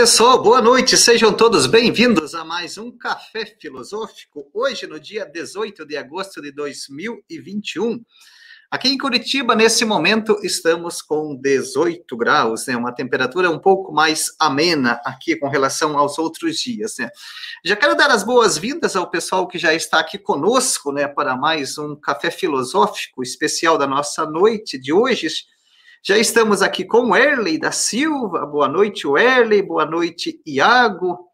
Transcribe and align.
Pessoal, 0.00 0.42
boa 0.42 0.62
noite. 0.62 0.96
Sejam 0.96 1.30
todos 1.30 1.66
bem-vindos 1.66 2.34
a 2.34 2.42
mais 2.42 2.78
um 2.78 2.90
Café 2.90 3.44
Filosófico. 3.60 4.50
Hoje, 4.54 4.86
no 4.86 4.98
dia 4.98 5.26
18 5.26 5.84
de 5.84 5.94
agosto 5.94 6.40
de 6.40 6.50
2021. 6.52 8.02
Aqui 8.70 8.88
em 8.88 8.96
Curitiba, 8.96 9.54
nesse 9.54 9.84
momento, 9.84 10.40
estamos 10.42 11.02
com 11.02 11.38
18 11.38 12.16
graus, 12.16 12.66
né? 12.66 12.78
Uma 12.78 12.94
temperatura 12.94 13.50
um 13.50 13.58
pouco 13.58 13.92
mais 13.92 14.34
amena 14.40 14.98
aqui 15.04 15.36
com 15.36 15.48
relação 15.50 15.98
aos 15.98 16.18
outros 16.18 16.58
dias, 16.58 16.94
né? 16.98 17.10
Já 17.62 17.76
quero 17.76 17.94
dar 17.94 18.10
as 18.10 18.24
boas-vindas 18.24 18.96
ao 18.96 19.10
pessoal 19.10 19.46
que 19.46 19.58
já 19.58 19.74
está 19.74 20.00
aqui 20.00 20.16
conosco, 20.16 20.92
né, 20.92 21.08
para 21.08 21.36
mais 21.36 21.76
um 21.76 21.94
Café 21.94 22.30
Filosófico 22.30 23.22
especial 23.22 23.76
da 23.76 23.86
nossa 23.86 24.24
noite 24.24 24.78
de 24.78 24.94
hoje 24.94 25.28
já 26.02 26.16
estamos 26.16 26.62
aqui 26.62 26.84
com 26.84 27.10
o 27.10 27.16
Erley 27.16 27.58
da 27.58 27.70
Silva. 27.70 28.46
Boa 28.46 28.66
noite, 28.66 29.06
Erley. 29.06 29.60
Boa 29.60 29.84
noite, 29.84 30.40
Iago. 30.46 31.28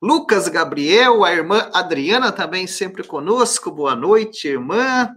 Lucas 0.00 0.46
Gabriel, 0.46 1.24
a 1.24 1.32
irmã 1.32 1.68
Adriana 1.74 2.30
também 2.30 2.68
sempre 2.68 3.02
conosco. 3.02 3.68
Boa 3.72 3.96
noite, 3.96 4.46
irmã. 4.46 5.10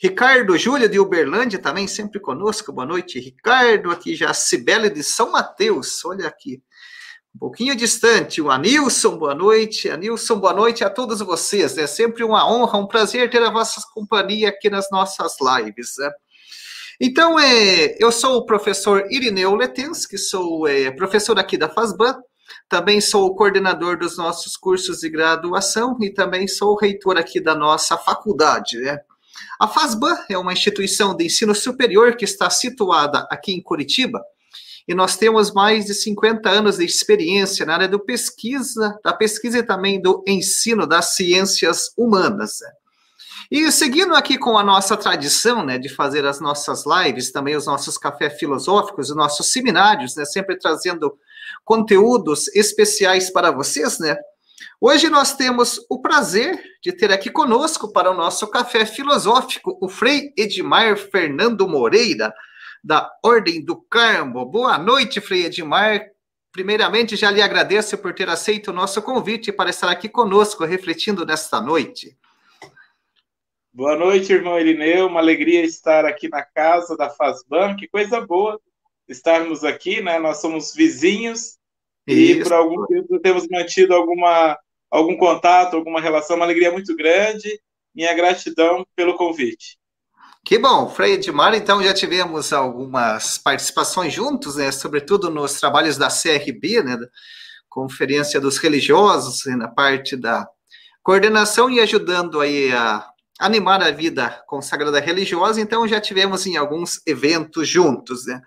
Ricardo 0.00 0.56
Júlia 0.56 0.88
de 0.88 0.98
Uberlândia 0.98 1.58
também 1.58 1.86
sempre 1.86 2.18
conosco. 2.18 2.72
Boa 2.72 2.86
noite, 2.86 3.20
Ricardo. 3.20 3.90
Aqui 3.90 4.14
já 4.14 4.30
a 4.30 4.34
Cibele 4.34 4.88
de 4.88 5.02
São 5.02 5.32
Mateus. 5.32 6.02
Olha 6.06 6.26
aqui. 6.26 6.62
Um 7.34 7.38
pouquinho 7.38 7.76
distante, 7.76 8.40
o 8.40 8.50
Anilson, 8.50 9.18
boa 9.18 9.34
noite. 9.34 9.90
Anilson, 9.90 10.38
boa 10.38 10.54
noite 10.54 10.82
a 10.82 10.88
todos 10.88 11.18
vocês. 11.18 11.76
É 11.76 11.86
sempre 11.86 12.24
uma 12.24 12.50
honra, 12.50 12.78
um 12.78 12.86
prazer 12.86 13.28
ter 13.28 13.42
a 13.42 13.50
vossa 13.50 13.82
companhia 13.92 14.48
aqui 14.48 14.70
nas 14.70 14.88
nossas 14.90 15.36
lives. 15.40 15.96
Né? 15.98 16.10
Então, 17.00 17.38
é, 17.38 17.96
eu 17.98 18.12
sou 18.12 18.36
o 18.36 18.46
professor 18.46 19.06
Irineu 19.10 19.54
Letensky, 19.54 20.16
sou 20.16 20.66
é, 20.66 20.90
professor 20.92 21.38
aqui 21.38 21.58
da 21.58 21.68
FASBAN, 21.68 22.16
também 22.68 23.00
sou 23.00 23.26
o 23.26 23.34
coordenador 23.34 23.98
dos 23.98 24.16
nossos 24.16 24.56
cursos 24.56 25.00
de 25.00 25.08
graduação 25.08 25.96
e 26.00 26.10
também 26.10 26.46
sou 26.46 26.72
o 26.72 26.78
reitor 26.78 27.16
aqui 27.18 27.40
da 27.40 27.54
nossa 27.54 27.96
faculdade. 27.96 28.78
Né? 28.78 28.98
A 29.60 29.66
FASBAN 29.66 30.16
é 30.30 30.38
uma 30.38 30.52
instituição 30.52 31.16
de 31.16 31.24
ensino 31.24 31.54
superior 31.54 32.16
que 32.16 32.24
está 32.24 32.48
situada 32.48 33.26
aqui 33.30 33.52
em 33.52 33.62
Curitiba, 33.62 34.22
e 34.86 34.94
nós 34.94 35.16
temos 35.16 35.52
mais 35.52 35.86
de 35.86 35.94
50 35.94 36.48
anos 36.48 36.76
de 36.76 36.84
experiência 36.84 37.64
na 37.64 37.74
área 37.74 37.88
do 37.88 37.98
pesquisa, 37.98 38.98
da 39.02 39.14
pesquisa 39.14 39.58
e 39.58 39.62
também 39.62 40.00
do 40.00 40.22
ensino 40.26 40.86
das 40.86 41.14
ciências 41.16 41.90
humanas. 41.96 42.58
E 43.50 43.70
seguindo 43.70 44.14
aqui 44.14 44.38
com 44.38 44.56
a 44.56 44.64
nossa 44.64 44.96
tradição, 44.96 45.64
né, 45.64 45.78
de 45.78 45.88
fazer 45.88 46.24
as 46.24 46.40
nossas 46.40 46.84
lives, 46.86 47.30
também 47.30 47.56
os 47.56 47.66
nossos 47.66 47.98
cafés 47.98 48.38
filosóficos, 48.38 49.10
os 49.10 49.16
nossos 49.16 49.50
seminários, 49.52 50.16
né, 50.16 50.24
sempre 50.24 50.58
trazendo 50.58 51.16
conteúdos 51.64 52.48
especiais 52.54 53.30
para 53.30 53.50
vocês, 53.50 53.98
né? 53.98 54.16
Hoje 54.80 55.08
nós 55.08 55.34
temos 55.34 55.80
o 55.88 56.00
prazer 56.00 56.62
de 56.82 56.92
ter 56.92 57.12
aqui 57.12 57.30
conosco 57.30 57.92
para 57.92 58.10
o 58.10 58.14
nosso 58.14 58.46
café 58.48 58.84
filosófico 58.84 59.78
o 59.80 59.88
Frei 59.88 60.32
Edmar 60.36 60.96
Fernando 60.96 61.66
Moreira, 61.68 62.32
da 62.82 63.10
Ordem 63.22 63.64
do 63.64 63.76
Carmo. 63.76 64.44
Boa 64.44 64.76
noite, 64.76 65.20
Frei 65.20 65.46
Edmar. 65.46 66.02
Primeiramente, 66.52 67.16
já 67.16 67.30
lhe 67.30 67.40
agradeço 67.40 67.96
por 67.98 68.14
ter 68.14 68.28
aceito 68.28 68.68
o 68.68 68.74
nosso 68.74 69.00
convite 69.02 69.50
para 69.50 69.70
estar 69.70 69.88
aqui 69.88 70.08
conosco, 70.08 70.64
refletindo 70.64 71.24
nesta 71.24 71.60
noite. 71.60 72.16
Boa 73.76 73.96
noite, 73.96 74.32
irmão 74.32 74.56
Irineu. 74.56 75.08
Uma 75.08 75.18
alegria 75.18 75.64
estar 75.64 76.04
aqui 76.04 76.28
na 76.28 76.44
casa 76.44 76.96
da 76.96 77.10
Fazban. 77.10 77.74
Que 77.74 77.88
coisa 77.88 78.20
boa 78.20 78.60
estarmos 79.08 79.64
aqui, 79.64 80.00
né? 80.00 80.16
Nós 80.20 80.40
somos 80.40 80.72
vizinhos 80.72 81.58
Isso. 82.06 82.38
e 82.38 82.42
por 82.44 82.52
algum 82.52 82.86
tempo 82.86 83.18
temos 83.18 83.48
mantido 83.48 83.92
alguma, 83.92 84.56
algum 84.88 85.16
contato, 85.16 85.74
alguma 85.74 86.00
relação. 86.00 86.36
Uma 86.36 86.44
alegria 86.44 86.70
muito 86.70 86.94
grande. 86.94 87.60
Minha 87.92 88.14
gratidão 88.14 88.86
pelo 88.94 89.16
convite. 89.16 89.76
Que 90.44 90.56
bom, 90.56 90.88
Frei 90.88 91.14
Edmar, 91.14 91.52
então 91.56 91.82
já 91.82 91.92
tivemos 91.92 92.52
algumas 92.52 93.38
participações 93.38 94.12
juntos, 94.12 94.54
né, 94.54 94.70
sobretudo 94.70 95.30
nos 95.30 95.58
trabalhos 95.58 95.96
da 95.96 96.08
CRB, 96.08 96.82
né, 96.82 96.96
da 96.96 97.08
Conferência 97.68 98.38
dos 98.38 98.58
Religiosos, 98.58 99.46
né, 99.46 99.56
na 99.56 99.68
parte 99.68 100.16
da 100.16 100.46
coordenação 101.02 101.70
e 101.70 101.80
ajudando 101.80 102.40
aí 102.40 102.70
a 102.72 103.08
animar 103.38 103.82
a 103.82 103.90
vida 103.90 104.42
consagrada 104.46 105.00
religiosa, 105.00 105.60
então 105.60 105.86
já 105.88 106.00
tivemos 106.00 106.46
em 106.46 106.56
alguns 106.56 107.00
eventos 107.06 107.68
juntos, 107.68 108.26
né? 108.26 108.40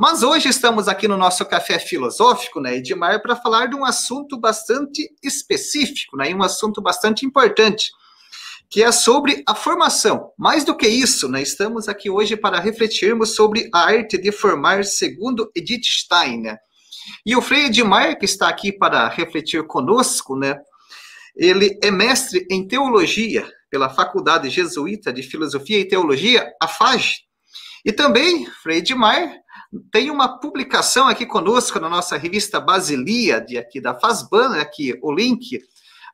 Mas 0.00 0.22
hoje 0.22 0.48
estamos 0.48 0.88
aqui 0.88 1.06
no 1.06 1.16
nosso 1.16 1.44
café 1.46 1.78
filosófico, 1.78 2.60
né, 2.60 2.76
Edmar, 2.76 3.22
para 3.22 3.36
falar 3.36 3.66
de 3.66 3.76
um 3.76 3.84
assunto 3.84 4.38
bastante 4.38 5.08
específico, 5.22 6.16
né, 6.16 6.34
um 6.34 6.42
assunto 6.42 6.82
bastante 6.82 7.24
importante, 7.24 7.92
que 8.68 8.82
é 8.82 8.90
sobre 8.90 9.44
a 9.46 9.54
formação. 9.54 10.32
Mais 10.36 10.64
do 10.64 10.76
que 10.76 10.88
isso, 10.88 11.28
né, 11.28 11.40
estamos 11.40 11.88
aqui 11.88 12.10
hoje 12.10 12.36
para 12.36 12.58
refletirmos 12.58 13.36
sobre 13.36 13.70
a 13.72 13.80
arte 13.80 14.18
de 14.18 14.32
formar 14.32 14.84
segundo 14.84 15.52
Edith 15.54 15.84
Stein, 15.84 16.40
né? 16.42 16.58
E 17.24 17.36
o 17.36 17.42
Frei 17.42 17.66
Edmar, 17.66 18.18
que 18.18 18.24
está 18.24 18.48
aqui 18.48 18.72
para 18.72 19.08
refletir 19.08 19.64
conosco, 19.66 20.36
né, 20.36 20.58
ele 21.36 21.78
é 21.82 21.90
mestre 21.90 22.44
em 22.50 22.66
teologia 22.66 23.48
pela 23.72 23.88
Faculdade 23.88 24.50
Jesuíta 24.50 25.10
de 25.10 25.22
Filosofia 25.22 25.78
e 25.78 25.88
Teologia, 25.88 26.52
a 26.60 26.68
FAG. 26.68 27.20
E 27.82 27.90
também, 27.90 28.44
Frei 28.62 28.78
Edmar, 28.78 29.32
tem 29.90 30.10
uma 30.10 30.38
publicação 30.38 31.08
aqui 31.08 31.24
conosco 31.24 31.80
na 31.80 31.88
nossa 31.88 32.18
revista 32.18 32.60
Basilia, 32.60 33.40
de 33.40 33.56
aqui 33.56 33.80
da 33.80 33.98
FASBAN, 33.98 34.60
aqui 34.60 34.94
o 35.02 35.10
link 35.10 35.58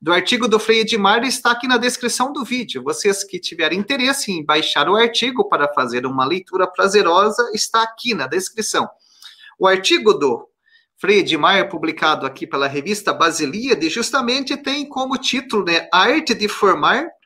do 0.01 0.13
artigo 0.13 0.47
do 0.47 0.61
Frei 0.61 0.83
Edmar 0.83 1.25
está 1.25 1.51
aqui 1.51 1.67
na 1.67 1.79
descrição 1.79 2.33
do 2.33 2.45
vídeo. 2.45 2.81
Vocês 2.85 3.25
que 3.25 3.41
tiverem 3.41 3.81
interesse 3.81 4.31
em 4.31 4.45
baixar 4.45 4.89
o 4.89 4.95
artigo 4.95 5.49
para 5.49 5.67
fazer 5.75 6.07
uma 6.07 6.25
leitura 6.25 6.65
prazerosa, 6.65 7.51
está 7.53 7.83
aqui 7.83 8.15
na 8.15 8.29
descrição. 8.29 8.89
O 9.59 9.67
artigo 9.67 10.15
do 10.15 10.47
Frei 10.97 11.19
Edmar, 11.19 11.69
publicado 11.69 12.25
aqui 12.25 12.47
pela 12.47 12.69
revista 12.69 13.13
Basilíade, 13.13 13.89
justamente 13.89 14.57
tem 14.57 14.89
como 14.89 15.19
título 15.19 15.65
né, 15.65 15.89
A 15.93 16.03
Arte 16.03 16.35
de 16.35 16.47
Formar 16.47 17.18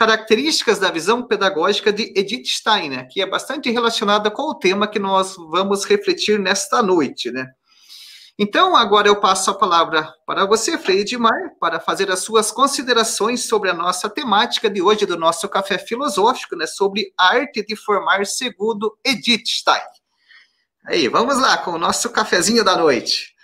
características 0.00 0.78
da 0.78 0.90
visão 0.90 1.22
pedagógica 1.22 1.92
de 1.92 2.10
Edith 2.16 2.46
Stein, 2.46 2.88
né, 2.88 3.04
que 3.04 3.20
é 3.20 3.26
bastante 3.26 3.70
relacionada 3.70 4.30
com 4.30 4.44
o 4.44 4.54
tema 4.54 4.88
que 4.88 4.98
nós 4.98 5.36
vamos 5.36 5.84
refletir 5.84 6.38
nesta 6.38 6.82
noite, 6.82 7.30
né? 7.30 7.46
Então, 8.38 8.74
agora 8.74 9.08
eu 9.08 9.20
passo 9.20 9.50
a 9.50 9.54
palavra 9.54 10.10
para 10.24 10.46
você, 10.46 10.78
Frei 10.78 11.00
Edmar, 11.00 11.50
para 11.60 11.78
fazer 11.78 12.10
as 12.10 12.20
suas 12.20 12.50
considerações 12.50 13.46
sobre 13.46 13.68
a 13.68 13.74
nossa 13.74 14.08
temática 14.08 14.70
de 14.70 14.80
hoje 14.80 15.04
do 15.04 15.18
nosso 15.18 15.46
café 15.50 15.76
filosófico, 15.76 16.56
né, 16.56 16.66
sobre 16.66 17.12
a 17.18 17.34
arte 17.34 17.62
de 17.62 17.76
formar 17.76 18.24
segundo 18.24 18.96
Edith 19.04 19.48
Stein. 19.48 19.82
Aí, 20.86 21.08
vamos 21.08 21.38
lá 21.38 21.58
com 21.58 21.72
o 21.72 21.78
nosso 21.78 22.08
cafezinho 22.08 22.64
da 22.64 22.74
noite. 22.74 23.34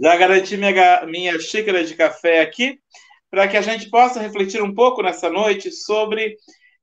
Já 0.00 0.16
garanti 0.16 0.56
minha, 0.56 1.04
minha 1.04 1.38
xícara 1.38 1.84
de 1.84 1.94
café 1.94 2.40
aqui 2.40 2.80
para 3.30 3.46
que 3.48 3.56
a 3.56 3.62
gente 3.62 3.88
possa 3.88 4.20
refletir 4.20 4.62
um 4.62 4.74
pouco 4.74 5.02
nessa 5.02 5.30
noite 5.30 5.70
sobre 5.70 6.36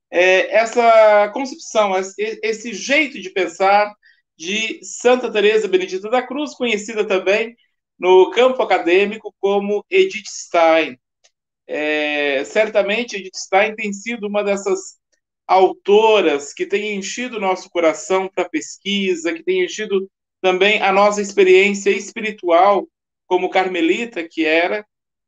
é, 0.09 0.55
essa 0.55 1.29
concepção, 1.33 1.91
esse 2.17 2.73
jeito 2.73 3.19
de 3.19 3.29
pensar 3.29 3.94
de 4.38 4.79
Santa 4.83 5.31
Teresa 5.31 5.67
Benedita 5.67 6.09
da 6.09 6.25
Cruz, 6.25 6.53
conhecida 6.53 7.05
também 7.05 7.55
no 7.99 8.29
campo 8.31 8.61
acadêmico 8.61 9.35
como 9.39 9.85
Edith 9.89 10.27
Stein. 10.27 10.97
É, 11.65 12.44
certamente 12.45 13.17
Edith 13.17 13.35
Stein 13.35 13.75
tem 13.75 13.91
sido 13.91 14.27
uma 14.27 14.43
dessas 14.43 14.97
autoras 15.45 16.53
que 16.53 16.65
tem 16.65 16.95
enchido 16.95 17.38
o 17.38 17.41
nosso 17.41 17.69
coração 17.69 18.29
para 18.33 18.47
pesquisa, 18.47 19.33
que 19.33 19.43
tem 19.43 19.63
enchido 19.63 20.09
também 20.41 20.81
a 20.81 20.91
nossa 20.91 21.21
experiência 21.21 21.89
espiritual 21.89 22.88
como 23.25 23.50
carmelita 23.50 24.27
que 24.27 24.45
era, 24.45 24.85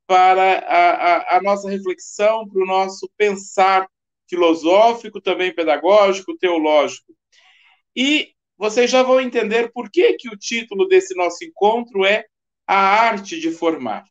para 0.09 0.57
a, 0.61 0.89
a, 0.89 1.37
a 1.37 1.41
nossa 1.43 1.69
reflexão, 1.69 2.49
para 2.49 2.63
o 2.63 2.65
nosso 2.65 3.07
pensar 3.15 3.87
filosófico, 4.27 5.21
também 5.21 5.53
pedagógico, 5.53 6.35
teológico. 6.35 7.13
E 7.95 8.31
vocês 8.57 8.89
já 8.89 9.03
vão 9.03 9.21
entender 9.21 9.71
por 9.71 9.87
que, 9.91 10.13
que 10.13 10.27
o 10.27 10.35
título 10.35 10.87
desse 10.87 11.15
nosso 11.15 11.45
encontro 11.45 12.03
é 12.05 12.25
A 12.65 12.75
Arte 12.75 13.39
de 13.39 13.51
Formar. 13.51 14.03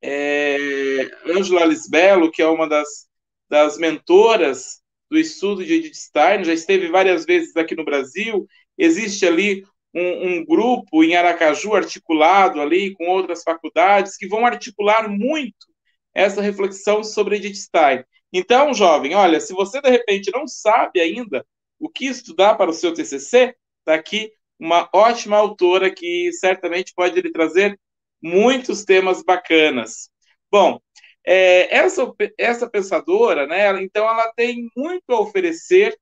é, 0.02 1.10
Angela 1.26 1.66
Lisbello, 1.66 2.30
que 2.30 2.40
é 2.40 2.46
uma 2.46 2.66
das, 2.66 3.06
das 3.50 3.76
mentoras 3.76 4.79
do 5.10 5.18
estudo 5.18 5.64
de 5.64 5.74
Edith 5.74 5.94
Stein, 5.94 6.44
já 6.44 6.52
esteve 6.52 6.88
várias 6.88 7.24
vezes 7.24 7.56
aqui 7.56 7.74
no 7.74 7.84
Brasil. 7.84 8.46
Existe 8.78 9.26
ali 9.26 9.64
um, 9.92 10.28
um, 10.28 10.44
grupo 10.44 11.02
em 11.02 11.16
Aracaju 11.16 11.74
articulado 11.74 12.60
ali 12.60 12.92
com 12.94 13.08
outras 13.08 13.42
faculdades 13.42 14.16
que 14.16 14.28
vão 14.28 14.46
articular 14.46 15.08
muito 15.08 15.66
essa 16.14 16.40
reflexão 16.40 17.02
sobre 17.02 17.36
Edith 17.36 17.56
Stein. 17.56 18.04
Então, 18.32 18.72
jovem, 18.72 19.14
olha, 19.14 19.40
se 19.40 19.52
você 19.52 19.80
de 19.80 19.90
repente 19.90 20.30
não 20.32 20.46
sabe 20.46 21.00
ainda 21.00 21.44
o 21.78 21.88
que 21.88 22.06
estudar 22.06 22.54
para 22.54 22.70
o 22.70 22.74
seu 22.74 22.94
TCC, 22.94 23.54
está 23.80 23.94
aqui 23.94 24.30
uma 24.58 24.88
ótima 24.92 25.36
autora 25.36 25.90
que 25.90 26.30
certamente 26.34 26.92
pode 26.94 27.20
lhe 27.20 27.32
trazer 27.32 27.78
muitos 28.22 28.84
temas 28.84 29.22
bacanas. 29.22 30.10
Bom, 30.50 30.80
é, 31.24 31.76
essa, 31.76 32.10
essa 32.38 32.68
pensadora, 32.68 33.46
né, 33.46 33.82
então 33.82 34.08
ela 34.08 34.32
tem 34.34 34.68
muito 34.76 35.10
a 35.10 35.20
oferecer 35.20 35.98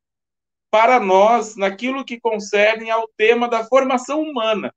para 0.70 1.00
nós 1.00 1.56
naquilo 1.56 2.04
que 2.04 2.20
concerne 2.20 2.90
ao 2.90 3.08
tema 3.16 3.48
da 3.48 3.64
formação 3.64 4.20
humana. 4.20 4.72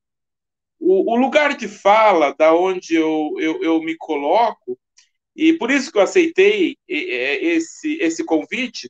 O, 0.79 1.13
o 1.13 1.15
lugar 1.15 1.55
de 1.55 1.67
fala 1.67 2.33
da 2.33 2.55
onde 2.55 2.95
eu, 2.95 3.33
eu, 3.37 3.61
eu, 3.61 3.83
me 3.83 3.95
coloco, 3.97 4.79
e 5.35 5.53
por 5.53 5.69
isso 5.69 5.91
que 5.91 5.97
eu 5.97 6.01
aceitei 6.01 6.77
esse, 6.87 7.97
esse 8.01 8.25
convite, 8.25 8.89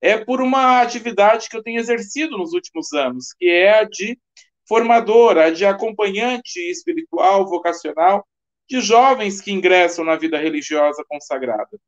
é 0.00 0.16
por 0.16 0.40
uma 0.40 0.80
atividade 0.80 1.48
que 1.48 1.56
eu 1.56 1.62
tenho 1.62 1.80
exercido 1.80 2.38
nos 2.38 2.52
últimos 2.52 2.92
anos, 2.92 3.32
que 3.38 3.46
é 3.48 3.80
a 3.80 3.84
de 3.84 4.18
formadora, 4.68 5.46
a 5.46 5.50
de 5.50 5.64
acompanhante 5.64 6.58
espiritual, 6.70 7.46
vocacional, 7.46 8.26
de 8.68 8.80
jovens 8.80 9.40
que 9.40 9.52
ingressam 9.52 10.04
na 10.04 10.16
vida 10.16 10.38
religiosa 10.38 11.04
consagrada. 11.08 11.78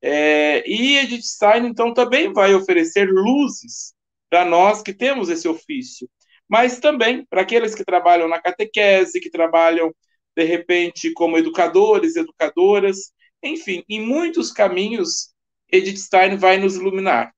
É, 0.00 0.68
e 0.68 0.98
Edith 0.98 1.22
Stein, 1.22 1.66
então, 1.66 1.94
também 1.94 2.32
vai 2.32 2.54
oferecer 2.54 3.08
luzes 3.08 3.94
para 4.28 4.44
nós 4.44 4.82
que 4.82 4.92
temos 4.92 5.28
esse 5.28 5.46
ofício, 5.46 6.08
mas 6.48 6.80
também 6.80 7.24
para 7.26 7.42
aqueles 7.42 7.74
que 7.74 7.84
trabalham 7.84 8.28
na 8.28 8.40
catequese, 8.40 9.20
que 9.20 9.30
trabalham, 9.30 9.94
de 10.36 10.44
repente, 10.44 11.12
como 11.12 11.38
educadores, 11.38 12.16
educadoras, 12.16 13.12
enfim, 13.42 13.84
em 13.88 14.00
muitos 14.00 14.50
caminhos, 14.50 15.32
Edith 15.70 15.98
Stein 15.98 16.36
vai 16.36 16.58
nos 16.58 16.76
iluminar. 16.76 17.32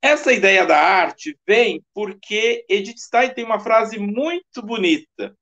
Essa 0.00 0.32
ideia 0.32 0.66
da 0.66 0.78
arte 0.78 1.38
vem 1.46 1.82
porque 1.94 2.64
Edith 2.68 2.98
Stein 2.98 3.32
tem 3.34 3.44
uma 3.44 3.60
frase 3.60 3.98
muito 3.98 4.60
bonita 4.60 5.36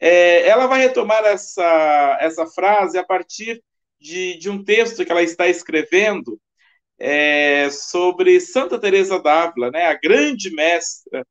é, 0.00 0.48
ela 0.48 0.66
vai 0.66 0.80
retomar 0.80 1.24
essa, 1.24 2.18
essa 2.20 2.46
frase 2.46 2.98
a 2.98 3.04
partir 3.04 3.62
de, 4.00 4.38
de 4.38 4.48
um 4.48 4.62
texto 4.62 5.04
que 5.04 5.10
ela 5.10 5.22
está 5.22 5.48
escrevendo 5.48 6.40
é, 6.98 7.68
sobre 7.70 8.40
Santa 8.40 8.78
Teresa 8.78 9.20
d'Ávila, 9.20 9.70
né, 9.70 9.86
a 9.86 9.94
grande 9.94 10.50
mestra 10.50 11.26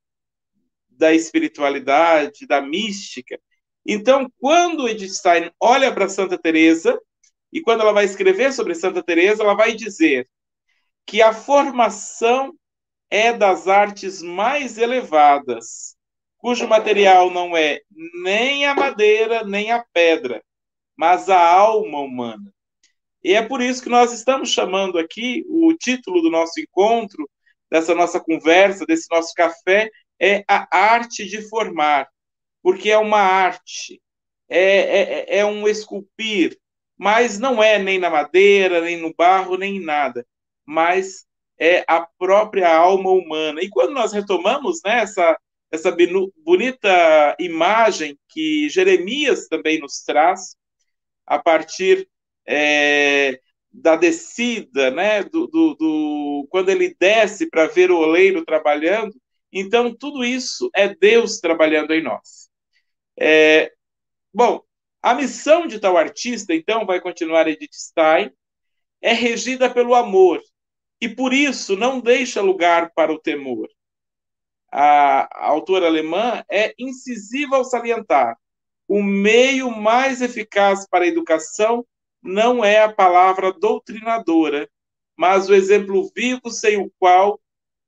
da 0.90 1.14
espiritualidade, 1.14 2.48
da 2.48 2.62
mística. 2.62 3.40
Então, 3.86 4.32
quando 4.40 4.88
Edith 4.88 5.14
Stein 5.14 5.52
olha 5.60 5.94
para 5.94 6.10
Santa 6.10 6.38
Teresa 6.38 7.00
e 7.54 7.62
quando 7.62 7.82
ela 7.82 7.94
vai 7.94 8.06
escrever 8.06 8.52
sobre 8.52 8.76
Santa 8.76 9.04
Teresa, 9.04 9.44
ela 9.44 9.54
vai 9.54 9.74
dizer 9.74 10.28
que 11.06 11.22
a 11.22 11.34
formação 11.34 12.54
é 13.10 13.32
das 13.32 13.68
artes 13.68 14.22
mais 14.22 14.78
elevadas 14.78 15.97
cujo 16.38 16.68
material 16.68 17.30
não 17.32 17.56
é 17.56 17.82
nem 18.22 18.66
a 18.66 18.74
madeira 18.76 19.44
nem 19.44 19.72
a 19.72 19.84
pedra, 19.94 20.44
mas 20.96 21.30
a 21.30 21.40
alma 21.40 22.00
humana. 22.00 22.54
E 23.24 23.34
é 23.34 23.42
por 23.42 23.62
isso 23.62 23.84
que 23.84 23.90
nós 23.90 24.14
estamos 24.14 24.50
chamando 24.50 24.98
aqui 24.98 25.44
o 25.50 25.74
título 25.74 26.22
do 26.22 26.30
nosso 26.30 26.60
encontro, 26.60 27.30
dessa 27.70 27.94
nossa 27.94 28.20
conversa, 28.20 28.86
desse 28.86 29.10
nosso 29.12 29.34
café, 29.34 29.90
é 30.20 30.44
a 30.48 30.68
arte 30.72 31.26
de 31.26 31.42
formar, 31.42 32.08
porque 32.62 32.90
é 32.90 32.98
uma 32.98 33.20
arte, 33.20 34.02
é, 34.50 35.36
é, 35.36 35.40
é 35.40 35.46
um 35.46 35.68
esculpir, 35.68 36.58
mas 36.98 37.38
não 37.38 37.62
é 37.62 37.78
nem 37.78 38.00
na 38.00 38.10
madeira, 38.10 38.82
nem 38.82 38.98
no 38.98 39.14
barro, 39.14 39.58
nem 39.58 39.78
em 39.78 39.84
nada, 39.84 40.26
mas 40.66 41.26
é 41.60 41.84
a 41.88 42.08
própria 42.18 42.76
alma 42.76 43.10
humana. 43.10 43.62
E 43.62 43.70
quando 43.70 43.94
nós 43.94 44.14
retomamos 44.14 44.80
né, 44.86 45.00
essa, 45.00 45.38
essa 45.72 45.96
bonita 46.38 47.36
imagem 47.40 48.18
que 48.30 48.70
Jeremias 48.70 49.48
também 49.48 49.80
nos 49.80 50.02
traz, 50.02 50.56
a 51.26 51.38
partir 51.38 52.10
é, 52.48 53.40
da 53.72 53.96
descida, 53.96 54.90
né, 54.92 55.24
do, 55.24 55.48
do, 55.48 55.76
do 55.76 56.48
quando 56.50 56.70
ele 56.70 56.96
desce 56.98 57.50
para 57.50 57.68
ver 57.68 57.92
o 57.92 57.98
oleiro 57.98 58.46
trabalhando. 58.46 59.14
Então, 59.52 59.94
tudo 59.94 60.24
isso 60.24 60.70
é 60.74 60.94
Deus 60.94 61.40
trabalhando 61.40 61.94
em 61.94 62.02
nós. 62.02 62.50
É, 63.20 63.74
bom, 64.34 64.62
a 65.02 65.14
missão 65.14 65.68
de 65.68 65.80
tal 65.80 65.98
artista, 65.98 66.54
então, 66.54 66.86
vai 66.86 67.02
continuar 67.02 67.48
Edith 67.48 67.74
Stein, 67.74 68.32
é 69.02 69.14
regida 69.14 69.70
pelo 69.70 69.94
amor, 69.94 70.42
e 71.00 71.08
por 71.08 71.34
isso 71.34 71.76
não 71.76 72.00
deixa 72.00 72.42
lugar 72.42 72.92
para 72.96 73.12
o 73.12 73.20
temor 73.20 73.68
a, 74.80 75.48
autora 75.48 75.88
alemã, 75.88 76.44
é 76.50 76.74
incisiva 76.78 77.56
ao 77.56 77.66
salientar: 77.66 78.38
o 78.88 79.02
meio 79.02 79.72
mais 79.72 80.22
eficaz 80.22 80.88
para 80.88 81.06
a 81.06 81.08
educação 81.08 81.84
não 82.22 82.64
é 82.64 82.84
a 82.84 82.94
palavra 82.94 83.52
doutrinadora, 83.52 84.70
mas 85.16 85.50
o 85.50 85.54
exemplo 85.56 86.12
vivo 86.16 86.52
sem 86.52 86.78
o 86.78 86.92
qual 87.00 87.40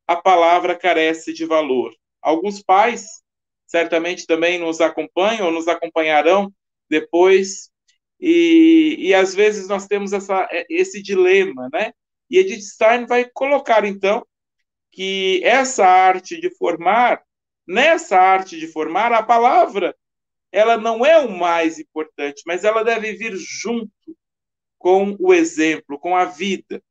a 0.08 0.16
palavra 0.16 0.76
carece 0.76 1.32
de 1.32 1.46
valor. 1.46 1.94
Alguns 2.22 2.64
pais 2.64 3.22
certamente 3.68 4.26
também 4.26 4.58
nos 4.58 4.82
acompanham 4.82 5.46
ou 5.46 5.52
nos 5.52 5.68
acompanharão 5.68 6.52
depois, 6.90 7.70
e, 8.20 8.96
e 8.98 9.14
às 9.14 9.36
vezes 9.36 9.68
nós 9.68 9.86
temos 9.86 10.12
essa, 10.12 10.50
esse 10.68 11.04
dilema, 11.04 11.70
né? 11.72 11.94
E 12.32 12.40
Edith 12.40 12.64
Stein 12.64 13.06
vai 13.06 13.30
colocar, 13.32 13.86
então, 13.86 14.26
que 14.92 15.42
essa 15.44 15.86
arte 15.86 16.40
de 16.40 16.50
formar, 16.56 17.22
nessa 17.68 18.18
arte 18.18 18.60
de 18.60 18.68
formar, 18.68 19.12
a 19.14 19.24
palavra, 19.24 19.96
ela 20.52 20.78
não 20.78 21.06
é 21.06 21.18
o 21.20 21.32
mais 21.32 21.80
importante, 21.80 22.44
mas 22.46 22.64
ela 22.64 22.84
deve 22.84 23.14
vir 23.14 23.36
junto 23.36 23.92
com 24.78 25.16
o 25.20 25.34
exemplo, 25.34 26.00
com 26.00 26.16
a 26.16 26.26
vida. 26.26 26.82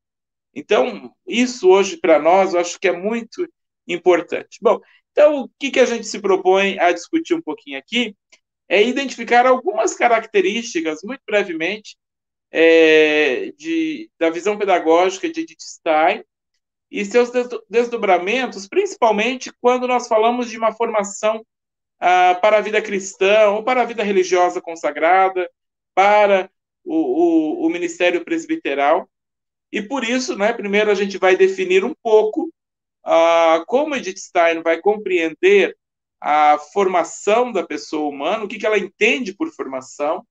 Então, 0.54 1.12
isso 1.26 1.68
hoje 1.68 1.96
para 1.96 2.18
nós, 2.18 2.54
eu 2.54 2.60
acho 2.60 2.78
que 2.78 2.88
é 2.88 2.92
muito 2.92 3.48
importante. 3.86 4.58
Bom, 4.60 4.80
então, 5.12 5.42
o 5.42 5.50
que, 5.58 5.70
que 5.70 5.80
a 5.80 5.84
gente 5.86 6.06
se 6.06 6.20
propõe 6.20 6.78
a 6.78 6.92
discutir 6.92 7.34
um 7.34 7.42
pouquinho 7.42 7.78
aqui 7.78 8.16
é 8.68 8.82
identificar 8.82 9.46
algumas 9.46 9.94
características, 9.94 11.00
muito 11.02 11.22
brevemente, 11.26 11.96
é, 12.50 13.52
de, 13.52 14.10
da 14.18 14.30
visão 14.30 14.58
pedagógica 14.58 15.28
de 15.30 15.40
Edith 15.40 15.60
Stein, 15.60 16.22
e 16.90 17.04
seus 17.04 17.30
desdobramentos, 17.68 18.66
principalmente 18.66 19.52
quando 19.60 19.86
nós 19.86 20.08
falamos 20.08 20.48
de 20.48 20.56
uma 20.56 20.72
formação 20.72 21.44
ah, 22.00 22.38
para 22.40 22.58
a 22.58 22.60
vida 22.60 22.80
cristã 22.80 23.50
ou 23.50 23.62
para 23.62 23.82
a 23.82 23.84
vida 23.84 24.02
religiosa 24.02 24.60
consagrada, 24.60 25.48
para 25.94 26.50
o, 26.84 26.94
o, 27.62 27.66
o, 27.66 27.70
ministério 27.70 28.24
presbiteral. 28.24 29.08
E 29.70 29.82
por 29.82 30.02
isso, 30.04 30.36
né, 30.36 30.52
primeiro 30.52 30.90
a 30.90 30.94
gente 30.94 31.18
vai 31.18 31.36
definir 31.36 31.84
um 31.84 31.94
pouco 32.02 32.50
ah, 33.04 33.62
como 33.66 33.94
Edith 33.94 34.18
Stein 34.18 34.62
vai 34.62 34.80
compreender 34.80 35.76
a 36.20 36.58
formação 36.72 37.52
da 37.52 37.64
pessoa 37.64 38.08
humana, 38.08 38.44
o 38.44 38.48
que, 38.48 38.58
que 38.58 38.66
ela 38.66 38.78
entende 38.78 39.34
por 39.34 39.50
formação. 39.52 40.26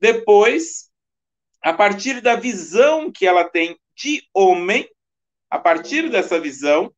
Depois, 0.00 0.90
a 1.62 1.72
partir 1.72 2.20
da 2.20 2.34
visão 2.34 3.10
que 3.10 3.26
ela 3.26 3.44
tem 3.44 3.78
de 3.94 4.22
homem, 4.34 4.88
a 5.52 5.58
partir 5.58 6.08
dessa 6.08 6.40
visão, 6.40 6.90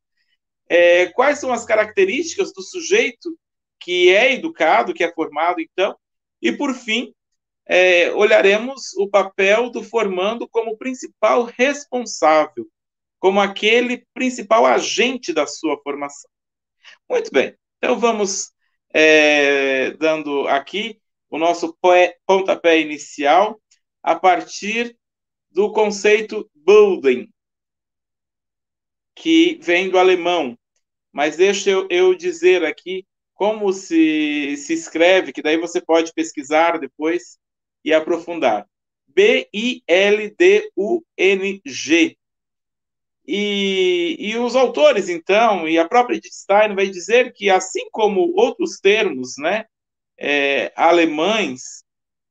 é, 0.68 1.06
quais 1.06 1.40
são 1.40 1.52
as 1.52 1.64
características 1.64 2.52
do 2.52 2.62
sujeito 2.62 3.37
que 3.80 4.14
é 4.14 4.32
educado, 4.32 4.94
que 4.94 5.02
é 5.02 5.12
formado, 5.12 5.61
então, 5.61 5.99
e 6.40 6.52
por 6.52 6.73
fim, 6.73 7.12
é, 7.66 8.12
olharemos 8.12 8.92
o 8.96 9.08
papel 9.08 9.70
do 9.70 9.82
formando 9.82 10.49
como 10.49 10.78
principal 10.78 11.42
responsável, 11.42 12.68
como 13.18 13.40
aquele 13.40 14.06
principal 14.14 14.64
agente 14.64 15.32
da 15.32 15.49
sua 15.49 15.76
formação. 15.82 16.30
Muito 17.11 17.32
bem, 17.32 17.56
então 17.78 17.99
vamos 17.99 18.52
é, 18.94 19.90
dando 19.99 20.46
aqui 20.46 21.00
o 21.28 21.38
nosso 21.38 21.76
pontapé 22.25 22.78
inicial 22.78 23.61
a 24.00 24.14
partir 24.14 24.96
do 25.50 25.73
conceito 25.73 26.49
building, 26.54 27.33
que 29.14 29.59
vem 29.62 29.88
do 29.88 29.99
alemão. 29.99 30.59
Mas 31.12 31.37
deixa 31.37 31.71
eu, 31.71 31.87
eu 31.90 32.14
dizer 32.14 32.64
aqui 32.64 33.06
como 33.35 33.73
se, 33.73 34.56
se 34.56 34.73
escreve, 34.73 35.33
que 35.33 35.42
daí 35.42 35.56
você 35.56 35.80
pode 35.80 36.12
pesquisar 36.12 36.78
depois 36.78 37.38
e 37.85 37.92
aprofundar. 37.92 38.66
B-I-L-D-U-N-G. 39.09 39.87
E, 43.26 44.16
e 44.18 44.37
os 44.37 44.54
autores, 44.54 45.09
então, 45.09 45.66
e 45.66 45.78
a 45.78 45.88
própria 45.88 46.16
Edith 46.16 46.35
Stein 46.35 46.75
vai 46.75 46.88
dizer 46.88 47.33
que, 47.33 47.49
assim 47.49 47.88
como 47.90 48.33
outros 48.37 48.78
termos 48.78 49.38
né, 49.38 49.64
é, 50.18 50.71
alemães, 50.76 51.85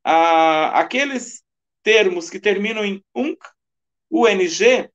a, 0.04 0.80
aqueles 0.80 1.42
termos 1.82 2.30
que 2.30 2.40
terminam 2.40 2.86
em 2.86 3.04
unk, 3.16 3.40
UNG, 4.12 4.88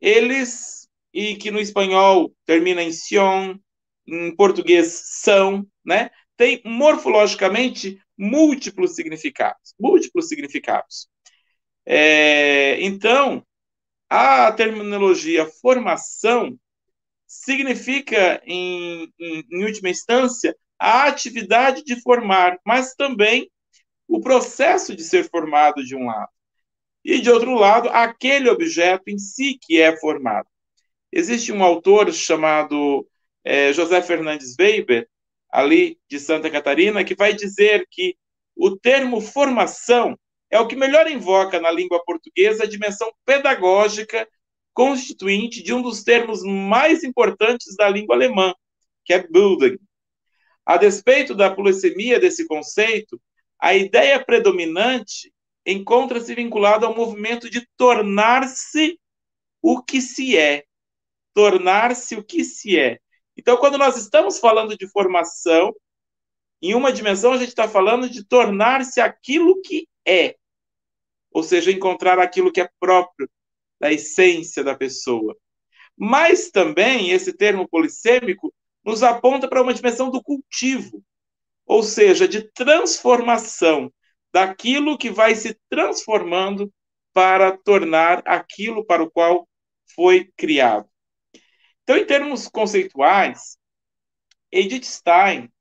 eles, 0.00 0.81
e 1.12 1.36
que 1.36 1.50
no 1.50 1.60
espanhol 1.60 2.34
termina 2.46 2.82
em 2.82 2.92
sion, 2.92 3.56
em 4.06 4.34
português 4.34 5.00
são, 5.04 5.66
né, 5.84 6.10
tem 6.36 6.60
morfologicamente 6.64 8.00
múltiplos 8.16 8.94
significados. 8.94 9.74
Múltiplos 9.78 10.28
significados. 10.28 11.08
É, 11.86 12.80
então, 12.82 13.44
a 14.08 14.52
terminologia 14.52 15.46
formação 15.46 16.58
significa, 17.26 18.42
em, 18.46 19.12
em, 19.18 19.44
em 19.50 19.64
última 19.64 19.90
instância, 19.90 20.56
a 20.78 21.06
atividade 21.06 21.84
de 21.84 22.00
formar, 22.02 22.58
mas 22.66 22.94
também 22.94 23.50
o 24.08 24.20
processo 24.20 24.94
de 24.96 25.02
ser 25.04 25.28
formado 25.30 25.84
de 25.84 25.96
um 25.96 26.06
lado. 26.06 26.30
E, 27.04 27.20
de 27.20 27.30
outro 27.30 27.54
lado, 27.54 27.88
aquele 27.90 28.48
objeto 28.50 29.04
em 29.08 29.18
si 29.18 29.58
que 29.60 29.80
é 29.80 29.96
formado. 29.98 30.48
Existe 31.12 31.52
um 31.52 31.62
autor 31.62 32.12
chamado 32.12 33.06
é, 33.44 33.72
José 33.72 34.00
Fernandes 34.00 34.56
Weber, 34.58 35.08
ali 35.50 35.98
de 36.08 36.18
Santa 36.18 36.50
Catarina, 36.50 37.04
que 37.04 37.14
vai 37.14 37.34
dizer 37.34 37.86
que 37.90 38.16
o 38.56 38.76
termo 38.76 39.20
formação 39.20 40.18
é 40.50 40.58
o 40.58 40.66
que 40.66 40.76
melhor 40.76 41.10
invoca 41.10 41.60
na 41.60 41.70
língua 41.70 42.02
portuguesa 42.04 42.64
a 42.64 42.68
dimensão 42.68 43.12
pedagógica 43.24 44.26
constituinte 44.72 45.62
de 45.62 45.74
um 45.74 45.82
dos 45.82 46.02
termos 46.02 46.42
mais 46.42 47.04
importantes 47.04 47.76
da 47.76 47.88
língua 47.88 48.14
alemã, 48.14 48.54
que 49.04 49.12
é 49.12 49.26
Bildung. 49.26 49.78
A 50.64 50.76
despeito 50.76 51.34
da 51.34 51.50
polissemia 51.50 52.18
desse 52.18 52.46
conceito, 52.46 53.20
a 53.60 53.74
ideia 53.74 54.22
predominante 54.24 55.32
encontra-se 55.66 56.34
vinculada 56.34 56.86
ao 56.86 56.94
movimento 56.94 57.50
de 57.50 57.66
tornar-se 57.76 58.98
o 59.60 59.82
que 59.82 60.00
se 60.00 60.36
é. 60.36 60.64
Tornar-se 61.34 62.16
o 62.16 62.24
que 62.24 62.44
se 62.44 62.78
é. 62.78 62.98
Então, 63.36 63.56
quando 63.56 63.78
nós 63.78 63.96
estamos 63.96 64.38
falando 64.38 64.76
de 64.76 64.86
formação, 64.88 65.74
em 66.60 66.74
uma 66.74 66.92
dimensão, 66.92 67.32
a 67.32 67.38
gente 67.38 67.48
está 67.48 67.68
falando 67.68 68.08
de 68.08 68.24
tornar-se 68.24 69.00
aquilo 69.00 69.60
que 69.62 69.88
é, 70.06 70.36
ou 71.32 71.42
seja, 71.42 71.72
encontrar 71.72 72.18
aquilo 72.18 72.52
que 72.52 72.60
é 72.60 72.68
próprio 72.78 73.28
da 73.80 73.92
essência 73.92 74.62
da 74.62 74.76
pessoa. 74.76 75.36
Mas 75.96 76.50
também 76.50 77.10
esse 77.10 77.32
termo 77.32 77.68
polissêmico 77.68 78.54
nos 78.84 79.02
aponta 79.02 79.48
para 79.48 79.62
uma 79.62 79.74
dimensão 79.74 80.10
do 80.10 80.22
cultivo, 80.22 81.02
ou 81.66 81.82
seja, 81.82 82.28
de 82.28 82.42
transformação 82.52 83.92
daquilo 84.32 84.98
que 84.98 85.10
vai 85.10 85.34
se 85.34 85.58
transformando 85.68 86.72
para 87.12 87.56
tornar 87.56 88.22
aquilo 88.24 88.84
para 88.84 89.02
o 89.02 89.10
qual 89.10 89.48
foi 89.94 90.30
criado. 90.36 90.88
Então, 91.92 92.02
em 92.02 92.06
termos 92.06 92.48
conceituais, 92.48 93.58
Edith 94.50 94.84
Stein 94.84 95.52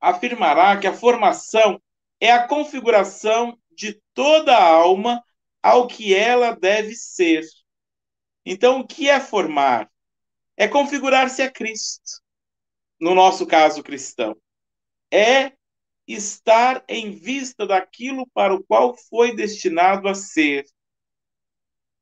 afirmará 0.00 0.76
que 0.76 0.88
a 0.88 0.92
formação 0.92 1.80
é 2.18 2.32
a 2.32 2.48
configuração 2.48 3.56
de 3.70 4.02
toda 4.12 4.56
a 4.56 4.64
alma 4.64 5.22
ao 5.62 5.86
que 5.86 6.12
ela 6.12 6.50
deve 6.50 6.96
ser. 6.96 7.44
Então, 8.44 8.80
o 8.80 8.86
que 8.88 9.08
é 9.08 9.20
formar? 9.20 9.88
É 10.56 10.66
configurar-se 10.66 11.42
a 11.42 11.48
Cristo, 11.48 12.24
no 13.00 13.14
nosso 13.14 13.46
caso 13.46 13.80
cristão. 13.80 14.36
É 15.12 15.52
estar 16.08 16.84
em 16.88 17.12
vista 17.12 17.64
daquilo 17.64 18.26
para 18.34 18.52
o 18.52 18.64
qual 18.64 18.96
foi 18.96 19.32
destinado 19.32 20.08
a 20.08 20.14
ser. 20.16 20.64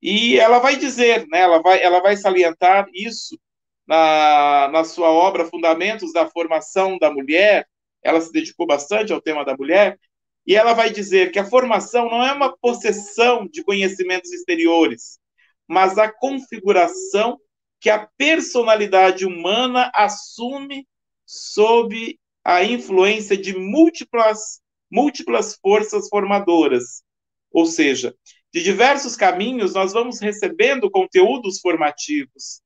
E 0.00 0.38
ela 0.38 0.60
vai 0.60 0.76
dizer, 0.76 1.26
né, 1.28 1.40
ela, 1.40 1.60
vai, 1.60 1.82
ela 1.82 2.00
vai 2.00 2.16
salientar 2.16 2.86
isso 2.94 3.38
na, 3.86 4.68
na 4.72 4.84
sua 4.84 5.10
obra 5.10 5.44
Fundamentos 5.44 6.12
da 6.12 6.26
Formação 6.26 6.98
da 6.98 7.10
Mulher, 7.10 7.66
ela 8.02 8.20
se 8.20 8.32
dedicou 8.32 8.66
bastante 8.66 9.12
ao 9.12 9.20
tema 9.20 9.44
da 9.44 9.56
mulher, 9.56 9.98
e 10.46 10.54
ela 10.54 10.74
vai 10.74 10.90
dizer 10.90 11.32
que 11.32 11.38
a 11.38 11.44
formação 11.44 12.08
não 12.08 12.24
é 12.24 12.32
uma 12.32 12.56
possessão 12.56 13.46
de 13.46 13.64
conhecimentos 13.64 14.32
exteriores, 14.32 15.18
mas 15.66 15.98
a 15.98 16.10
configuração 16.10 17.38
que 17.80 17.90
a 17.90 18.08
personalidade 18.16 19.26
humana 19.26 19.90
assume 19.94 20.86
sob 21.24 22.18
a 22.44 22.62
influência 22.62 23.36
de 23.36 23.56
múltiplas, 23.56 24.60
múltiplas 24.90 25.56
forças 25.60 26.08
formadoras. 26.08 27.02
Ou 27.50 27.66
seja, 27.66 28.14
de 28.52 28.62
diversos 28.62 29.16
caminhos 29.16 29.74
nós 29.74 29.92
vamos 29.92 30.20
recebendo 30.20 30.90
conteúdos 30.90 31.58
formativos. 31.60 32.62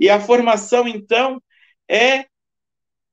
E 0.00 0.08
a 0.08 0.18
formação, 0.18 0.88
então, 0.88 1.42
é 1.86 2.24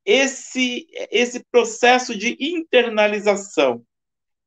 esse, 0.06 0.86
esse 1.10 1.44
processo 1.52 2.16
de 2.16 2.34
internalização. 2.40 3.84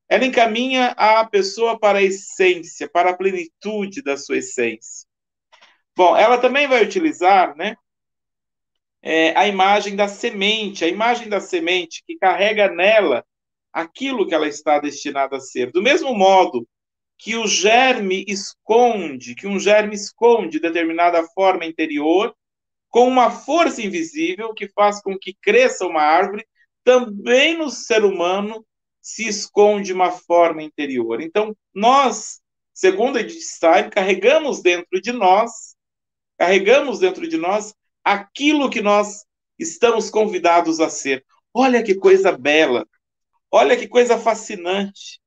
Ela 0.10 0.26
encaminha 0.26 0.88
a 0.98 1.24
pessoa 1.24 1.80
para 1.80 2.00
a 2.00 2.04
essência, 2.04 2.90
para 2.90 3.12
a 3.12 3.16
plenitude 3.16 4.02
da 4.02 4.18
sua 4.18 4.40
essência. 4.40 5.08
Bom, 5.96 6.18
ela 6.18 6.40
também 6.40 6.68
vai 6.68 6.84
utilizar 6.84 7.56
né, 7.56 7.76
é, 9.04 9.38
a 9.38 9.48
imagem 9.48 9.96
da 9.96 10.08
semente, 10.08 10.84
a 10.84 10.88
imagem 10.88 11.30
da 11.30 11.40
semente 11.40 12.04
que 12.08 12.18
carrega 12.18 12.70
nela 12.70 13.24
aquilo 13.72 14.28
que 14.28 14.34
ela 14.34 14.48
está 14.48 14.80
destinada 14.80 15.38
a 15.38 15.40
ser. 15.40 15.72
Do 15.72 15.82
mesmo 15.82 16.14
modo 16.16 16.68
que 17.22 17.36
o 17.36 17.46
germe 17.46 18.26
esconde, 18.28 19.36
que 19.36 19.46
um 19.46 19.60
germe 19.60 19.94
esconde 19.94 20.60
determinada 20.60 21.24
forma 21.36 21.64
interior, 21.64 22.36
com 22.90 23.08
uma 23.08 23.30
força 23.30 23.80
invisível 23.80 24.56
que 24.56 24.68
faz 24.68 25.00
com 25.04 25.16
que 25.16 25.32
cresça 25.40 25.86
uma 25.86 26.02
árvore, 26.02 26.44
também 26.84 27.56
no 27.56 27.70
ser 27.70 28.04
humano 28.04 28.66
se 29.00 29.28
esconde 29.28 29.94
uma 29.94 30.12
forma 30.12 30.64
interior. 30.64 31.22
Então, 31.22 31.56
nós, 31.72 32.42
segundo 32.74 33.20
Edith 33.20 33.40
Stein, 33.40 33.92
carregamos 33.92 34.64
dentro 34.64 35.00
de 35.00 35.12
nós, 35.12 35.76
carregamos 36.40 36.98
dentro 36.98 37.30
de 37.30 37.38
nós 37.38 37.72
aquilo 38.04 38.68
que 38.68 38.82
nós 38.82 39.28
estamos 39.60 40.10
convidados 40.10 40.80
a 40.80 40.90
ser. 40.90 41.24
Olha 41.54 41.84
que 41.84 41.94
coisa 41.94 42.32
bela, 42.32 42.84
olha 43.52 43.78
que 43.78 43.88
coisa 43.88 44.18
fascinante. 44.18 45.21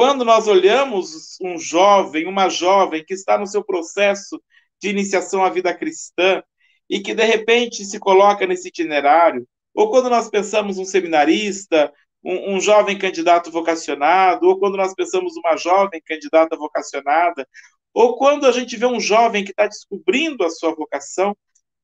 Quando 0.00 0.24
nós 0.24 0.48
olhamos 0.48 1.36
um 1.42 1.58
jovem, 1.58 2.26
uma 2.26 2.48
jovem 2.48 3.04
que 3.04 3.12
está 3.12 3.36
no 3.36 3.46
seu 3.46 3.62
processo 3.62 4.42
de 4.80 4.88
iniciação 4.88 5.44
à 5.44 5.50
vida 5.50 5.74
cristã 5.74 6.42
e 6.88 7.00
que 7.00 7.12
de 7.12 7.22
repente 7.22 7.84
se 7.84 7.98
coloca 7.98 8.46
nesse 8.46 8.68
itinerário, 8.68 9.46
ou 9.74 9.90
quando 9.90 10.08
nós 10.08 10.30
pensamos 10.30 10.78
um 10.78 10.86
seminarista, 10.86 11.92
um, 12.24 12.54
um 12.54 12.60
jovem 12.62 12.96
candidato 12.96 13.50
vocacionado, 13.50 14.48
ou 14.48 14.58
quando 14.58 14.78
nós 14.78 14.94
pensamos 14.94 15.36
uma 15.36 15.54
jovem 15.58 16.00
candidata 16.02 16.56
vocacionada, 16.56 17.46
ou 17.92 18.16
quando 18.16 18.46
a 18.46 18.52
gente 18.52 18.78
vê 18.78 18.86
um 18.86 19.00
jovem 19.00 19.44
que 19.44 19.50
está 19.50 19.66
descobrindo 19.66 20.46
a 20.46 20.48
sua 20.48 20.74
vocação, 20.74 21.36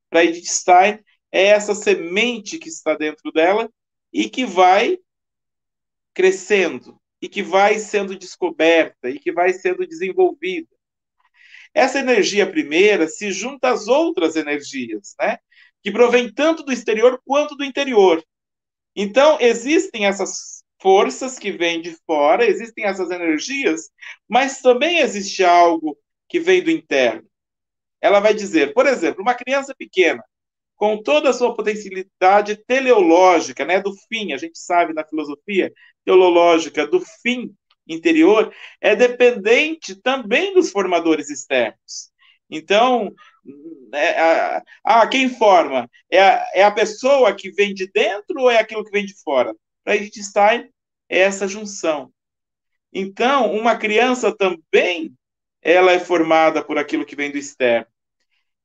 para 0.09 0.25
Edith 0.25 0.47
Stein, 0.47 1.01
é 1.31 1.49
essa 1.49 1.75
semente 1.75 2.59
que 2.59 2.71
está 2.71 2.95
dentro 2.95 3.31
dela 3.31 3.69
e 4.11 4.31
que 4.31 4.47
vai 4.47 4.97
crescendo, 6.15 6.99
e 7.21 7.29
que 7.29 7.43
vai 7.43 7.79
sendo 7.79 8.17
descoberta 8.19 9.09
e 9.09 9.19
que 9.19 9.33
vai 9.33 9.53
sendo 9.53 9.87
desenvolvida. 9.87 10.69
Essa 11.75 11.99
energia 11.99 12.51
primeira 12.51 13.07
se 13.09 13.31
junta 13.31 13.71
às 13.71 13.87
outras 13.87 14.37
energias, 14.37 15.15
né? 15.21 15.39
Que 15.83 15.91
provém 15.93 16.33
tanto 16.33 16.63
do 16.63 16.73
exterior 16.73 17.21
quanto 17.25 17.55
do 17.55 17.65
interior. 17.65 18.25
Então, 18.95 19.39
existem 19.41 20.07
essas 20.07 20.65
forças 20.81 21.39
que 21.39 21.53
vêm 21.53 21.81
de 21.83 21.93
fora, 22.07 22.47
existem 22.47 22.85
essas 22.85 23.11
energias, 23.11 23.91
mas 24.29 24.61
também 24.61 24.99
existe 24.99 25.45
algo 25.45 25.99
que 26.29 26.41
vem 26.41 26.63
do 26.63 26.71
interno. 26.71 27.29
Ela 28.01 28.21
vai 28.21 28.35
dizer, 28.35 28.73
por 28.73 28.87
exemplo, 28.87 29.23
uma 29.23 29.35
criança 29.35 29.75
pequena, 29.77 30.23
com 30.77 31.03
toda 31.03 31.31
a 31.31 31.33
sua 31.33 31.55
potencialidade 31.55 32.57
teleológica, 32.67 33.65
né, 33.65 33.81
do 33.81 33.95
fim, 34.09 34.33
a 34.33 34.37
gente 34.37 34.59
sabe 34.59 34.93
na 34.93 35.05
filosofia 35.05 35.73
teológica 36.05 36.87
do 36.87 37.01
fim 37.23 37.55
interior, 37.89 38.53
é 38.81 38.95
dependente 38.95 39.95
também 40.01 40.55
dos 40.55 40.71
formadores 40.71 41.31
externos. 41.31 42.11
Então, 42.51 43.13
é, 43.93 44.21
a, 44.21 44.63
a, 44.85 45.07
quem 45.09 45.29
forma? 45.29 45.89
É 46.11 46.21
a, 46.21 46.51
é 46.55 46.63
a 46.63 46.71
pessoa 46.71 47.35
que 47.35 47.51
vem 47.51 47.75
de 47.75 47.91
dentro 47.91 48.41
ou 48.41 48.51
é 48.51 48.59
aquilo 48.59 48.85
que 48.85 48.91
vem 48.91 49.05
de 49.05 49.15
fora? 49.23 49.55
Para 49.85 49.97
Edith 49.97 50.23
Stein, 50.23 50.69
é 51.09 51.21
essa 51.21 51.49
junção. 51.49 52.13
Então, 52.93 53.53
uma 53.53 53.77
criança 53.77 54.35
também 54.37 55.13
ela 55.63 55.93
é 55.93 55.99
formada 55.99 56.65
por 56.65 56.79
aquilo 56.79 57.05
que 57.05 57.17
vem 57.17 57.31
do 57.31 57.39
externo. 57.39 57.87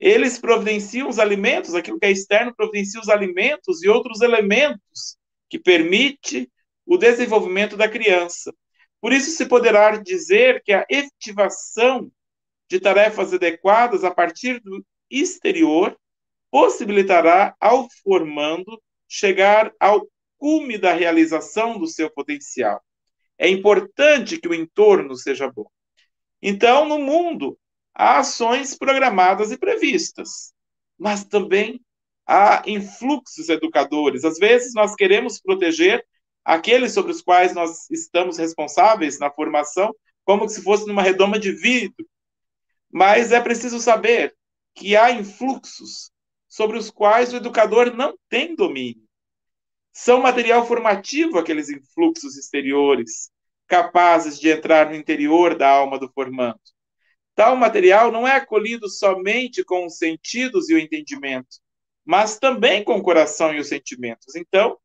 Eles 0.02 0.40
providenciam 0.40 1.08
os 1.08 1.20
alimentos, 1.20 1.76
aquilo 1.76 2.00
que 2.00 2.08
é 2.08 2.12
externo 2.12 2.56
providencia 2.56 3.00
os 3.00 3.08
alimentos 3.08 3.84
e 3.84 3.88
outros 3.88 4.22
elementos 4.22 5.16
que 5.48 5.60
permite 5.60 6.52
o 6.88 6.98
desenvolvimento 6.98 7.78
da 7.78 7.88
criança. 7.88 8.52
Por 9.00 9.14
isso 9.14 9.30
se 9.30 9.46
poderá 9.46 9.96
dizer 9.98 10.64
que 10.64 10.74
a 10.74 10.84
efetivação 10.90 12.12
de 12.68 12.80
tarefas 12.80 13.32
adequadas 13.32 14.04
a 14.04 14.10
partir 14.10 14.60
do 14.62 14.84
exterior 15.10 15.96
possibilitará 16.50 17.56
ao 17.60 17.88
formando 18.04 18.82
chegar 19.08 19.72
ao 19.80 20.08
cume 20.40 20.80
da 20.80 20.94
realização 20.94 21.78
do 21.78 21.86
seu 21.86 22.10
potencial. 22.10 22.82
É 23.38 23.48
importante 23.48 24.40
que 24.40 24.48
o 24.48 24.54
entorno 24.54 25.16
seja 25.16 25.48
bom. 25.52 25.70
Então, 26.42 26.88
no 26.88 26.98
mundo, 26.98 27.58
há 27.94 28.20
ações 28.20 28.78
programadas 28.78 29.52
e 29.52 29.58
previstas, 29.58 30.54
mas 30.98 31.24
também 31.24 31.82
há 32.26 32.64
influxos 32.66 33.50
educadores. 33.50 34.24
Às 34.24 34.38
vezes, 34.38 34.74
nós 34.74 34.96
queremos 34.96 35.42
proteger 35.42 36.06
aqueles 36.44 36.94
sobre 36.94 37.12
os 37.12 37.22
quais 37.22 37.54
nós 37.54 37.90
estamos 37.90 38.38
responsáveis 38.38 39.20
na 39.20 39.32
formação, 39.32 39.94
como 40.24 40.48
se 40.48 40.62
fosse 40.62 40.88
numa 40.88 41.02
redoma 41.02 41.40
de 41.40 41.52
vidro. 41.52 42.06
Mas 42.92 43.32
é 43.32 43.40
preciso 43.40 43.80
saber 43.80 44.36
que 44.76 44.96
há 44.96 45.12
influxos 45.12 46.12
sobre 46.48 46.78
os 46.78 46.90
quais 46.90 47.34
o 47.34 47.38
educador 47.38 47.96
não 47.96 48.18
tem 48.30 48.56
domínio. 48.56 49.04
São 49.94 50.22
material 50.22 50.66
formativo 50.66 51.38
aqueles 51.38 51.70
influxos 51.70 52.38
exteriores, 52.38 53.30
capazes 53.68 54.40
de 54.40 54.50
entrar 54.50 54.90
no 54.90 54.96
interior 54.96 55.56
da 55.56 55.70
alma 55.70 56.00
do 56.00 56.10
formando. 56.10 56.60
Tal 57.36 57.56
material 57.56 58.12
não 58.12 58.28
é 58.28 58.36
acolhido 58.36 58.90
somente 58.90 59.64
com 59.64 59.86
os 59.86 59.98
sentidos 59.98 60.70
e 60.70 60.74
o 60.74 60.80
entendimento, 60.80 61.58
mas 62.06 62.38
também 62.38 62.84
com 62.84 62.98
o 62.98 63.04
coração 63.04 63.54
e 63.54 63.60
os 63.60 63.68
sentimentos. 63.68 64.36
Então, 64.36 64.78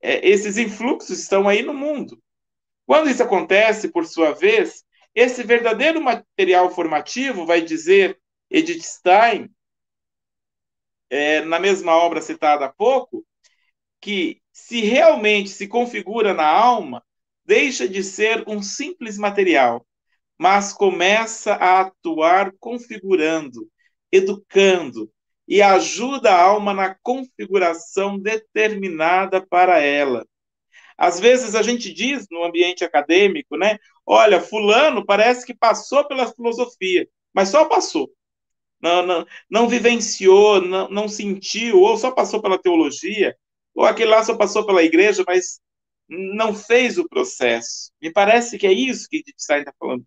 é, 0.00 0.26
esses 0.28 0.56
influxos 0.56 1.18
estão 1.18 1.48
aí 1.48 1.62
no 1.62 1.74
mundo. 1.74 2.20
Quando 2.86 3.10
isso 3.10 3.22
acontece, 3.22 3.88
por 3.88 4.06
sua 4.06 4.32
vez, 4.32 4.84
esse 5.14 5.42
verdadeiro 5.42 6.00
material 6.00 6.70
formativo, 6.70 7.46
vai 7.46 7.60
dizer 7.60 8.18
Edith 8.50 8.82
Stein, 8.82 9.50
é, 11.10 11.40
na 11.40 11.58
mesma 11.58 11.96
obra 11.96 12.20
citada 12.20 12.66
há 12.66 12.72
pouco, 12.72 13.24
que 14.00 14.40
se 14.52 14.80
realmente 14.80 15.50
se 15.50 15.66
configura 15.66 16.32
na 16.32 16.46
alma, 16.46 17.04
deixa 17.44 17.88
de 17.88 18.02
ser 18.02 18.44
um 18.46 18.62
simples 18.62 19.18
material, 19.18 19.86
mas 20.38 20.72
começa 20.72 21.54
a 21.54 21.80
atuar 21.80 22.52
configurando, 22.60 23.68
educando 24.12 25.10
e 25.48 25.62
ajuda 25.62 26.32
a 26.32 26.42
alma 26.42 26.74
na 26.74 26.94
configuração 27.02 28.18
determinada 28.18 29.44
para 29.44 29.78
ela. 29.80 30.26
Às 30.98 31.20
vezes 31.20 31.54
a 31.54 31.62
gente 31.62 31.92
diz 31.92 32.26
no 32.30 32.44
ambiente 32.44 32.84
acadêmico, 32.84 33.56
né? 33.56 33.78
Olha, 34.04 34.40
fulano 34.40 35.04
parece 35.04 35.44
que 35.46 35.54
passou 35.54 36.06
pela 36.06 36.32
filosofia, 36.32 37.08
mas 37.34 37.50
só 37.50 37.66
passou. 37.66 38.10
Não, 38.80 39.04
não, 39.04 39.26
não 39.50 39.68
vivenciou, 39.68 40.60
não, 40.60 40.88
não 40.88 41.08
sentiu, 41.08 41.80
ou 41.80 41.96
só 41.96 42.10
passou 42.10 42.40
pela 42.42 42.58
teologia, 42.58 43.36
ou 43.74 43.84
aquele 43.84 44.10
lá 44.10 44.22
só 44.22 44.36
passou 44.36 44.64
pela 44.66 44.82
igreja, 44.82 45.24
mas 45.26 45.60
não 46.08 46.54
fez 46.54 46.98
o 46.98 47.08
processo. 47.08 47.90
Me 48.00 48.12
parece 48.12 48.58
que 48.58 48.66
é 48.66 48.72
isso 48.72 49.08
que 49.08 49.22
Stein 49.38 49.60
está 49.60 49.72
falando. 49.78 50.04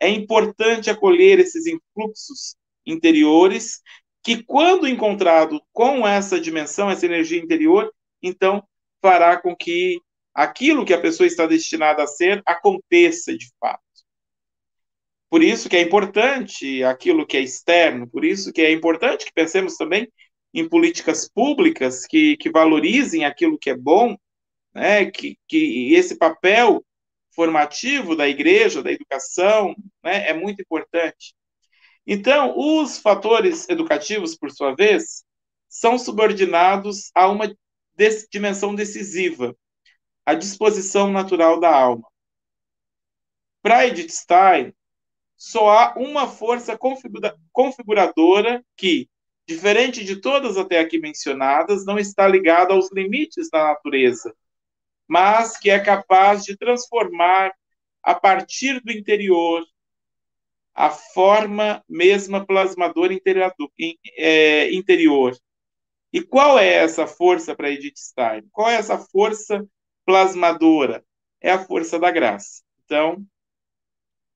É 0.00 0.08
importante 0.08 0.90
acolher 0.90 1.38
esses 1.38 1.66
influxos 1.66 2.56
interiores, 2.86 3.80
que 4.22 4.42
quando 4.42 4.88
encontrado 4.88 5.60
com 5.72 6.06
essa 6.06 6.40
dimensão, 6.40 6.90
essa 6.90 7.06
energia 7.06 7.40
interior, 7.40 7.92
então 8.22 8.62
fará 9.00 9.36
com 9.36 9.54
que 9.54 10.00
aquilo 10.34 10.84
que 10.84 10.94
a 10.94 11.00
pessoa 11.00 11.26
está 11.26 11.46
destinada 11.46 12.02
a 12.02 12.06
ser 12.06 12.42
aconteça 12.46 13.36
de 13.36 13.50
fato. 13.60 13.82
Por 15.28 15.42
isso 15.42 15.68
que 15.68 15.76
é 15.76 15.80
importante 15.80 16.84
aquilo 16.84 17.26
que 17.26 17.36
é 17.36 17.40
externo, 17.40 18.06
por 18.06 18.24
isso 18.24 18.52
que 18.52 18.60
é 18.60 18.70
importante 18.70 19.24
que 19.24 19.32
pensemos 19.32 19.76
também 19.76 20.06
em 20.52 20.68
políticas 20.68 21.28
públicas 21.28 22.06
que, 22.06 22.36
que 22.36 22.50
valorizem 22.50 23.24
aquilo 23.24 23.58
que 23.58 23.70
é 23.70 23.76
bom, 23.76 24.16
né, 24.74 25.10
que, 25.10 25.38
que 25.48 25.94
esse 25.94 26.16
papel 26.16 26.84
formativo 27.34 28.14
da 28.14 28.28
igreja, 28.28 28.82
da 28.82 28.92
educação, 28.92 29.74
né, 30.02 30.28
é 30.28 30.34
muito 30.34 30.60
importante. 30.60 31.34
Então, 32.06 32.54
os 32.56 32.98
fatores 32.98 33.68
educativos, 33.68 34.36
por 34.36 34.50
sua 34.50 34.74
vez, 34.74 35.24
são 35.68 35.98
subordinados 35.98 37.10
a 37.14 37.28
uma 37.28 37.54
dimensão 38.30 38.74
decisiva, 38.74 39.56
a 40.26 40.34
disposição 40.34 41.10
natural 41.10 41.60
da 41.60 41.74
alma. 41.74 42.06
Para 43.62 43.86
Edith 43.86 44.10
Stein, 44.10 44.74
só 45.36 45.70
há 45.70 45.94
uma 45.96 46.28
força 46.28 46.76
configura 46.76 47.36
configuradora 47.52 48.64
que, 48.76 49.08
diferente 49.46 50.04
de 50.04 50.20
todas 50.20 50.56
até 50.56 50.80
aqui 50.80 50.98
mencionadas, 50.98 51.84
não 51.84 51.98
está 51.98 52.26
ligada 52.26 52.74
aos 52.74 52.90
limites 52.92 53.48
da 53.50 53.64
natureza, 53.64 54.34
mas 55.12 55.58
que 55.58 55.68
é 55.68 55.78
capaz 55.78 56.42
de 56.42 56.56
transformar 56.56 57.52
a 58.02 58.14
partir 58.14 58.80
do 58.80 58.90
interior 58.90 59.62
a 60.74 60.88
forma 60.88 61.84
mesma 61.86 62.46
plasmadora 62.46 63.14
é, 64.16 64.72
interior. 64.72 65.36
E 66.10 66.22
qual 66.22 66.58
é 66.58 66.72
essa 66.72 67.06
força 67.06 67.54
para 67.54 67.70
Edith 67.70 67.98
Stein? 67.98 68.48
Qual 68.50 68.70
é 68.70 68.76
essa 68.76 68.96
força 68.96 69.62
plasmadora? 70.06 71.04
É 71.42 71.50
a 71.50 71.62
força 71.62 71.98
da 71.98 72.10
graça. 72.10 72.62
Então, 72.86 73.22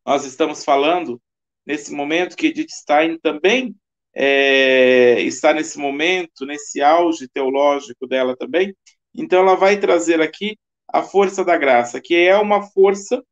nós 0.05 0.27
estamos 0.27 0.62
falando 0.62 1.19
nesse 1.65 1.91
momento 1.91 2.37
que 2.37 2.49
Edith 2.49 2.69
Stein 2.71 3.19
também 3.19 3.75
é, 4.15 5.23
está 5.23 5.55
nesse 5.55 5.79
momento, 5.79 6.45
nesse 6.45 6.83
auge 6.83 7.27
teológico 7.29 8.07
dela 8.07 8.37
também. 8.37 8.77
Então, 9.15 9.41
ela 9.41 9.55
vai 9.55 9.81
trazer 9.81 10.21
aqui 10.21 10.59
a 10.88 11.03
força 11.03 11.44
da 11.44 11.57
graça, 11.57 12.01
que 12.01 12.14
é 12.14 12.37
uma 12.37 12.62
força 12.62 13.25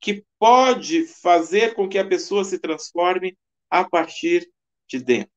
que 0.00 0.24
pode 0.38 1.06
fazer 1.06 1.74
com 1.74 1.88
que 1.88 1.98
a 1.98 2.06
pessoa 2.06 2.44
se 2.44 2.58
transforme 2.58 3.36
a 3.70 3.88
partir 3.88 4.48
de 4.88 5.02
dentro. 5.02 5.30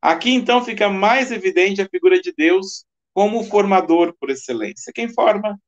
Aqui, 0.00 0.30
então, 0.30 0.64
fica 0.64 0.88
mais 0.88 1.30
evidente 1.30 1.82
a 1.82 1.88
figura 1.88 2.20
de 2.20 2.32
Deus 2.32 2.84
como 3.12 3.40
o 3.40 3.44
formador 3.44 4.14
por 4.18 4.30
excelência. 4.30 4.92
Quem 4.92 5.08
forma 5.08 5.58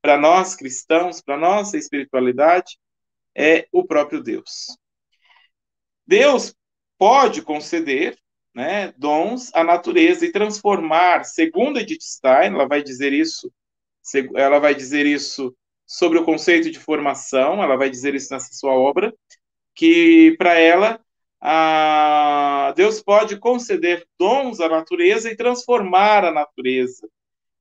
para 0.00 0.16
nós 0.18 0.54
cristãos, 0.54 1.20
para 1.20 1.36
nossa 1.36 1.76
espiritualidade, 1.76 2.78
é 3.34 3.66
o 3.72 3.84
próprio 3.84 4.22
Deus. 4.22 4.76
Deus 6.06 6.54
pode 6.98 7.42
conceder 7.42 8.16
né, 8.54 8.92
dons 8.96 9.50
à 9.54 9.64
natureza 9.64 10.24
e 10.24 10.30
transformar, 10.30 11.24
segundo 11.24 11.78
Edith 11.78 12.02
Stein, 12.02 12.54
ela 12.54 12.68
vai 12.68 12.82
dizer 12.82 13.12
isso, 13.12 13.52
ela 14.36 14.58
vai 14.58 14.74
dizer 14.74 15.06
isso 15.06 15.54
sobre 15.86 16.18
o 16.18 16.24
conceito 16.24 16.70
de 16.70 16.78
formação, 16.80 17.62
ela 17.62 17.76
vai 17.76 17.90
dizer 17.90 18.14
isso 18.14 18.32
nessa 18.32 18.52
sua 18.54 18.72
obra, 18.72 19.14
que 19.74 20.34
para 20.38 20.58
ela 20.58 21.00
a, 21.40 22.72
Deus 22.76 23.02
pode 23.02 23.38
conceder 23.38 24.06
dons 24.18 24.60
à 24.60 24.68
natureza 24.68 25.30
e 25.30 25.36
transformar 25.36 26.24
a 26.24 26.32
natureza. 26.32 27.08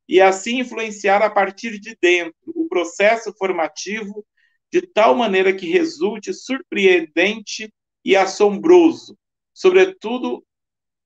e 0.07 0.21
assim 0.21 0.59
influenciar 0.59 1.21
a 1.21 1.29
partir 1.29 1.79
de 1.79 1.97
dentro 2.01 2.35
o 2.55 2.67
processo 2.67 3.33
formativo 3.37 4.25
de 4.71 4.81
tal 4.81 5.15
maneira 5.15 5.53
que 5.53 5.67
resulte 5.69 6.33
surpreendente 6.33 7.73
e 8.03 8.15
assombroso, 8.15 9.17
sobretudo 9.53 10.45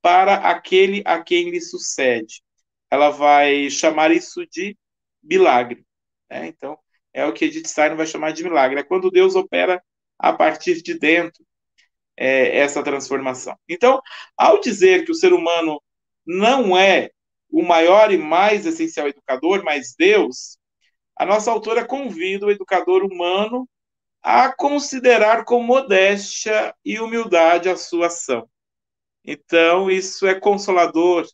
para 0.02 0.36
aquele 0.36 1.02
a 1.06 1.22
quem 1.22 1.50
lhe 1.50 1.62
sucede. 1.62 2.42
Ela 2.90 3.10
vai 3.10 3.70
chamar 3.70 4.12
isso 4.12 4.46
de 4.48 4.78
milagre. 5.28 5.86
Né? 6.30 6.48
Então, 6.48 6.78
é 7.14 7.26
o 7.26 7.34
que 7.34 7.46
Edith 7.46 7.68
Stein 7.68 7.96
vai 7.96 8.08
chamar 8.08 8.32
de 8.32 8.44
milagre. 8.44 8.80
É 8.80 8.84
quando 8.84 9.12
Deus 9.12 9.36
opera 9.36 9.84
a 10.20 10.34
partir 10.34 10.82
de 10.82 10.98
dentro 10.98 11.46
é, 12.16 12.58
essa 12.60 12.84
transformação. 12.84 13.56
Então, 13.70 14.02
ao 14.36 14.60
dizer 14.60 15.06
que 15.06 15.12
o 15.12 15.16
ser 15.16 15.34
humano 15.34 15.82
não 16.26 16.78
é 16.78 17.12
o 17.50 17.64
maior 17.64 18.12
e 18.12 18.18
mais 18.18 18.66
essencial 18.66 19.08
educador, 19.08 19.64
mas 19.64 19.96
Deus, 19.98 20.58
a 21.16 21.26
nossa 21.26 21.52
autora 21.52 21.86
convida 21.86 22.46
o 22.46 22.52
educador 22.52 23.04
humano 23.04 23.68
a 24.22 24.52
considerar 24.54 25.46
com 25.46 25.62
modéstia 25.64 26.76
e 26.84 27.00
humildade 27.00 27.70
a 27.70 27.78
sua 27.78 28.08
ação. 28.08 28.50
Então, 29.24 29.90
isso 29.90 30.26
é 30.28 30.40
consolador, 30.40 31.26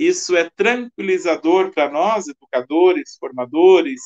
isso 0.00 0.34
é 0.34 0.48
tranquilizador 0.48 1.72
para 1.72 1.90
nós, 1.90 2.26
educadores, 2.26 3.16
formadores, 3.20 4.00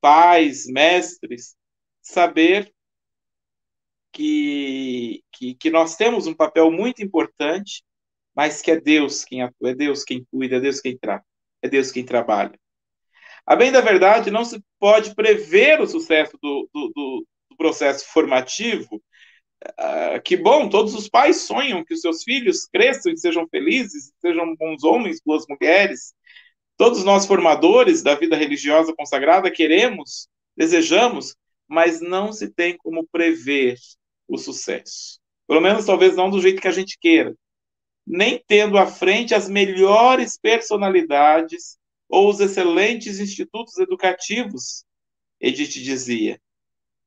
pais, 0.00 0.66
mestres, 0.66 1.54
saber 2.00 2.72
que, 4.10 5.22
que, 5.30 5.54
que 5.54 5.70
nós 5.70 5.94
temos 5.96 6.26
um 6.26 6.32
papel 6.34 6.70
muito 6.70 7.02
importante, 7.02 7.84
mas 8.34 8.62
que 8.62 8.70
é 8.70 8.80
Deus 8.80 9.22
quem 9.22 9.42
atua, 9.42 9.70
é 9.70 9.74
Deus 9.74 10.04
quem 10.04 10.24
cuida, 10.30 10.56
é 10.56 10.60
Deus 10.60 10.80
quem 10.80 10.96
trata, 10.96 11.26
é 11.60 11.68
Deus 11.68 11.90
quem 11.90 12.04
trabalha. 12.04 12.58
A 13.46 13.54
bem 13.54 13.70
da 13.70 13.82
verdade, 13.82 14.30
não 14.30 14.44
se 14.44 14.62
pode 14.78 15.14
prever 15.14 15.82
o 15.82 15.86
sucesso 15.86 16.38
do, 16.40 16.68
do, 16.72 16.92
do, 16.94 17.26
do 17.50 17.56
processo 17.56 18.06
formativo. 18.10 19.02
Uh, 19.62 20.20
que 20.24 20.36
bom, 20.36 20.68
todos 20.70 20.94
os 20.94 21.08
pais 21.08 21.42
sonham 21.42 21.84
que 21.84 21.92
os 21.92 22.00
seus 22.00 22.22
filhos 22.22 22.66
cresçam 22.66 23.12
e 23.12 23.18
sejam 23.18 23.46
felizes, 23.48 24.10
sejam 24.18 24.54
bons 24.56 24.82
homens, 24.84 25.20
boas 25.24 25.44
mulheres. 25.48 26.14
Todos 26.78 27.04
nós 27.04 27.26
formadores 27.26 28.02
da 28.02 28.14
vida 28.14 28.36
religiosa 28.36 28.94
consagrada 28.96 29.50
queremos, 29.50 30.28
desejamos, 30.56 31.36
mas 31.68 32.00
não 32.00 32.32
se 32.32 32.48
tem 32.48 32.76
como 32.76 33.06
prever 33.12 33.76
o 34.26 34.38
sucesso. 34.38 35.20
Pelo 35.46 35.60
menos, 35.60 35.84
talvez 35.84 36.16
não 36.16 36.30
do 36.30 36.40
jeito 36.40 36.62
que 36.62 36.68
a 36.68 36.72
gente 36.72 36.98
queira. 36.98 37.36
Nem 38.06 38.42
tendo 38.46 38.78
à 38.78 38.86
frente 38.86 39.34
as 39.34 39.48
melhores 39.48 40.38
personalidades 40.38 41.76
ou 42.08 42.30
os 42.30 42.40
excelentes 42.40 43.20
institutos 43.20 43.76
educativos, 43.78 44.84
Edith 45.40 45.82
dizia. 45.82 46.40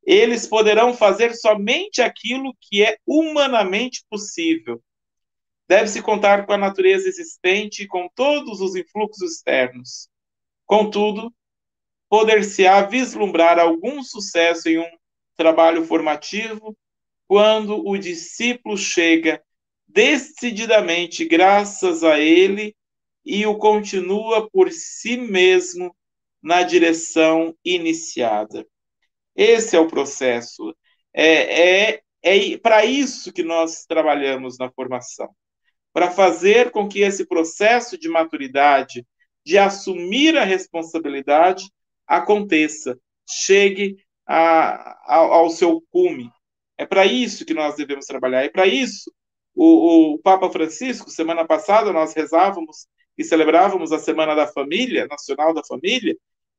Eles 0.06 0.46
poderão 0.46 0.94
fazer 0.94 1.34
somente 1.34 2.02
aquilo 2.02 2.56
que 2.60 2.84
é 2.84 2.98
humanamente 3.06 4.04
possível. 4.10 4.82
Deve-se 5.68 6.02
contar 6.02 6.46
com 6.46 6.54
a 6.54 6.58
natureza 6.58 7.08
existente 7.08 7.84
e 7.84 7.88
com 7.88 8.10
todos 8.14 8.60
os 8.60 8.76
influxos 8.76 9.32
externos. 9.32 10.10
Contudo, 10.66 11.34
poder-se-á 12.10 12.82
vislumbrar 12.82 13.58
algum 13.58 14.04
sucesso 14.04 14.70
em 14.70 14.78
um 14.78 14.98
trabalho 15.36 15.86
formativo 15.86 16.78
quando 17.28 17.88
o 17.88 17.98
discípulo 17.98 18.78
chega 18.78 19.44
decididamente 19.88 21.26
graças 21.26 22.04
a 22.04 22.20
ele 22.20 22.76
e 23.26 23.46
o 23.46 23.58
continua 23.58 24.50
por 24.50 24.72
si 24.72 25.18
mesmo 25.18 25.96
na 26.42 26.62
direção 26.62 27.56
iniciada. 27.64 28.68
Esse 29.36 29.76
é 29.76 29.80
o 29.80 29.88
processo. 29.88 30.76
É, 31.14 31.92
é, 31.92 32.02
é 32.24 32.58
para 32.58 32.86
isso 32.86 33.32
que 33.34 33.44
nós 33.44 33.86
trabalhamos 33.86 34.58
na 34.58 34.72
formação 34.72 35.30
para 35.94 36.10
fazer 36.10 36.72
com 36.72 36.88
que 36.88 37.02
esse 37.02 37.26
processo 37.26 37.98
de 38.00 38.10
maturidade, 38.10 39.06
de 39.46 39.58
assumir 39.58 40.36
a 40.36 40.44
responsabilidade, 40.44 41.70
aconteça, 42.08 42.98
chegue 43.30 43.98
a, 44.26 44.92
a, 45.06 45.16
ao 45.18 45.50
seu 45.52 45.84
cume, 45.92 46.32
é 46.78 46.86
para 46.86 47.06
isso 47.06 47.46
que 47.46 47.54
nós 47.54 47.76
devemos 47.76 48.06
trabalhar. 48.06 48.44
É 48.44 48.50
para 48.50 48.66
isso 48.66 49.14
o, 49.56 50.14
o, 50.14 50.20
Papa 50.20 50.50
Francisco, 50.50 51.10
semana 51.10 51.46
passada, 51.46 51.94
nós 51.94 52.14
rezávamos 52.14 52.88
e 53.18 53.24
celebrávamos 53.24 53.92
a 53.92 54.00
Semana 54.00 54.34
da 54.36 54.48
Família, 54.48 55.08
Nacional 55.08 55.54
da 55.54 55.64
Família, 55.64 56.18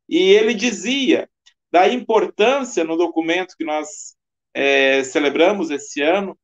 e 0.08 0.18
ele 0.18 0.54
dizia 0.54 1.28
da 1.74 1.88
importância 1.88 2.84
no 2.84 2.96
documento 2.96 3.56
que 3.58 3.64
nós 3.64 4.14
é, 4.54 5.02
celebramos 5.02 5.72
esse 5.72 6.00
ano, 6.00 6.38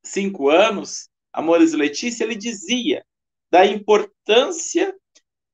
cinco 0.00 0.48
anos, 0.48 1.08
Amores 1.32 1.72
e 1.72 1.76
Letícia, 1.76 2.22
ele 2.22 2.36
dizia 2.36 3.04
da 3.50 3.66
importância 3.66 4.94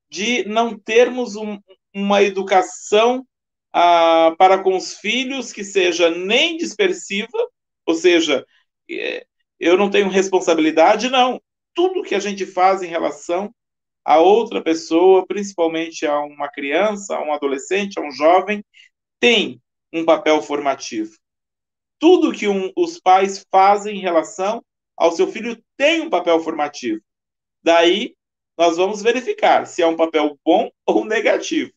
de 0.07 0.45
não 0.47 0.77
termos 0.77 1.35
um, 1.35 1.57
uma 1.91 2.21
educação 2.21 3.25
ah, 3.73 4.35
para 4.37 4.61
com 4.61 4.77
os 4.77 4.93
filhos 4.93 5.51
que 5.51 5.63
seja 5.63 6.11
nem 6.11 6.55
dispersiva, 6.55 7.49
ou 7.87 7.95
seja, 7.95 8.45
é, 8.87 9.25
eu 9.59 9.77
não 9.77 9.89
tenho 9.89 10.09
responsabilidade, 10.09 11.09
não. 11.09 11.41
Tudo 11.73 12.03
que 12.03 12.13
a 12.13 12.19
gente 12.19 12.45
faz 12.45 12.83
em 12.83 12.87
relação 12.87 13.51
a 14.03 14.19
outra 14.19 14.61
pessoa, 14.61 15.25
principalmente 15.25 16.05
a 16.05 16.19
uma 16.19 16.49
criança, 16.49 17.15
a 17.15 17.23
um 17.23 17.33
adolescente, 17.33 17.99
a 17.99 18.03
um 18.03 18.11
jovem, 18.11 18.63
tem 19.21 19.61
um 19.93 20.03
papel 20.03 20.41
formativo. 20.41 21.15
Tudo 21.97 22.33
que 22.33 22.49
um, 22.49 22.73
os 22.75 22.99
pais 22.99 23.45
fazem 23.49 23.95
em 23.95 24.01
relação 24.01 24.61
ao 24.97 25.13
seu 25.13 25.31
filho 25.31 25.63
tem 25.77 26.01
um 26.01 26.09
papel 26.09 26.41
formativo. 26.41 27.01
Daí, 27.63 28.17
nós 28.57 28.75
vamos 28.75 29.01
verificar 29.01 29.65
se 29.65 29.81
é 29.81 29.87
um 29.87 29.95
papel 29.95 30.37
bom 30.43 30.69
ou 30.85 31.05
negativo 31.05 31.71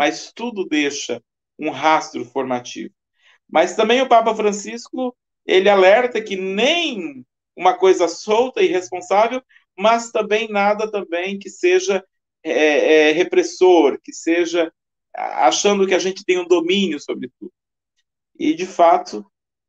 mas 0.00 0.32
tudo 0.32 0.66
deixa 0.66 1.22
um 1.58 1.68
rastro 1.68 2.24
formativo. 2.24 2.94
Mas 3.46 3.76
também 3.76 4.00
o 4.00 4.08
Papa 4.08 4.34
Francisco, 4.34 5.14
ele 5.44 5.68
alerta 5.68 6.22
que 6.22 6.36
nem 6.36 7.22
uma 7.54 7.76
coisa 7.76 8.08
solta 8.08 8.62
e 8.62 8.66
irresponsável, 8.66 9.42
mas 9.76 10.10
também 10.10 10.48
nada 10.48 10.90
também 10.90 11.38
que 11.38 11.50
seja 11.50 12.02
é, 12.42 13.10
é, 13.10 13.12
repressor, 13.12 13.98
que 14.02 14.10
seja 14.10 14.72
achando 15.14 15.86
que 15.86 15.94
a 15.94 15.98
gente 15.98 16.24
tem 16.24 16.38
um 16.38 16.46
domínio 16.46 17.00
sobre 17.00 17.30
tudo. 17.38 17.52
E, 18.38 18.54
de 18.54 18.66
fato, 18.66 19.24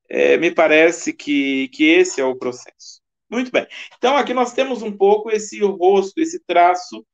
é, 0.09 0.37
me 0.37 0.51
parece 0.51 1.13
que, 1.13 1.67
que 1.69 1.85
esse 1.85 2.21
é 2.21 2.25
o 2.25 2.35
processo. 2.35 3.01
Muito 3.29 3.51
bem. 3.51 3.67
Então, 3.97 4.17
aqui 4.17 4.33
nós 4.33 4.53
temos 4.53 4.81
um 4.81 4.95
pouco 4.95 5.29
esse 5.29 5.59
rosto, 5.63 6.19
esse 6.19 6.39
traço 6.45 7.05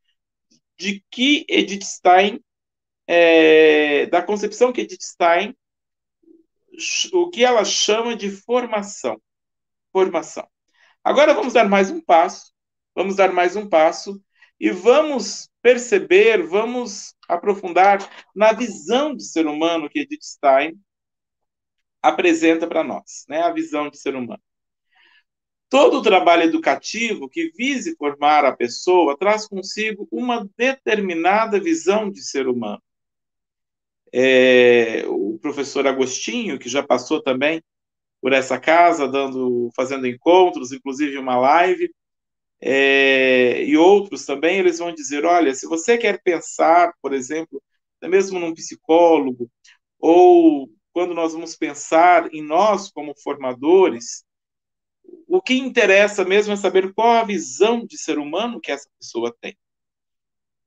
de 0.77 1.03
que 1.11 1.45
Edith 1.49 1.83
Stein 1.83 2.39
é, 3.07 4.05
da 4.07 4.21
concepção 4.21 4.73
que 4.73 4.81
Edith 4.81 5.01
Stein, 5.01 5.55
o 7.13 7.29
que 7.29 7.43
ela 7.43 7.63
chama 7.63 8.15
de 8.15 8.29
formação. 8.29 9.19
Formação. 9.91 10.47
Agora 11.03 11.33
vamos 11.33 11.53
dar 11.53 11.67
mais 11.67 11.89
um 11.89 12.01
passo, 12.01 12.51
vamos 12.93 13.15
dar 13.15 13.31
mais 13.31 13.55
um 13.55 13.67
passo 13.67 14.21
e 14.59 14.69
vamos 14.71 15.49
perceber, 15.61 16.45
vamos 16.47 17.15
aprofundar 17.27 17.99
na 18.35 18.53
visão 18.53 19.15
de 19.15 19.23
ser 19.23 19.47
humano 19.47 19.89
que 19.89 19.99
Edith 19.99 20.23
Stein 20.23 20.79
apresenta 22.01 22.67
para 22.67 22.83
nós, 22.83 23.25
né? 23.27 23.41
A 23.41 23.51
visão 23.51 23.89
de 23.89 23.97
ser 23.97 24.15
humano. 24.15 24.41
Todo 25.69 26.01
trabalho 26.01 26.43
educativo 26.43 27.27
que 27.27 27.51
vise 27.57 27.95
formar 27.97 28.45
a 28.45 28.55
pessoa 28.55 29.17
traz 29.17 29.47
consigo 29.47 30.07
uma 30.09 30.47
determinada 30.57 31.59
visão 31.59 32.09
de 32.09 32.21
ser 32.21 32.47
humano 32.47 32.81
é, 34.13 35.03
o 35.07 35.37
professor 35.39 35.85
Agostinho, 35.87 36.59
que 36.59 36.69
já 36.69 36.83
passou 36.83 37.21
também 37.21 37.61
por 38.21 38.33
essa 38.33 38.59
casa, 38.59 39.07
dando, 39.07 39.69
fazendo 39.75 40.07
encontros, 40.07 40.71
inclusive 40.71 41.17
uma 41.17 41.37
live, 41.37 41.91
é, 42.59 43.63
e 43.63 43.77
outros 43.77 44.25
também, 44.25 44.57
eles 44.57 44.79
vão 44.79 44.93
dizer, 44.93 45.25
olha, 45.25 45.53
se 45.53 45.67
você 45.67 45.97
quer 45.97 46.21
pensar, 46.21 46.93
por 47.01 47.13
exemplo, 47.13 47.61
mesmo 48.03 48.39
num 48.39 48.53
psicólogo, 48.53 49.49
ou 49.99 50.69
quando 50.91 51.13
nós 51.13 51.33
vamos 51.33 51.55
pensar 51.55 52.33
em 52.33 52.41
nós 52.41 52.91
como 52.91 53.13
formadores, 53.21 54.25
o 55.27 55.41
que 55.41 55.53
interessa 55.53 56.25
mesmo 56.25 56.53
é 56.53 56.55
saber 56.55 56.93
qual 56.93 57.09
a 57.09 57.23
visão 57.23 57.85
de 57.85 57.97
ser 57.97 58.17
humano 58.17 58.59
que 58.59 58.71
essa 58.71 58.89
pessoa 58.99 59.35
tem. 59.39 59.55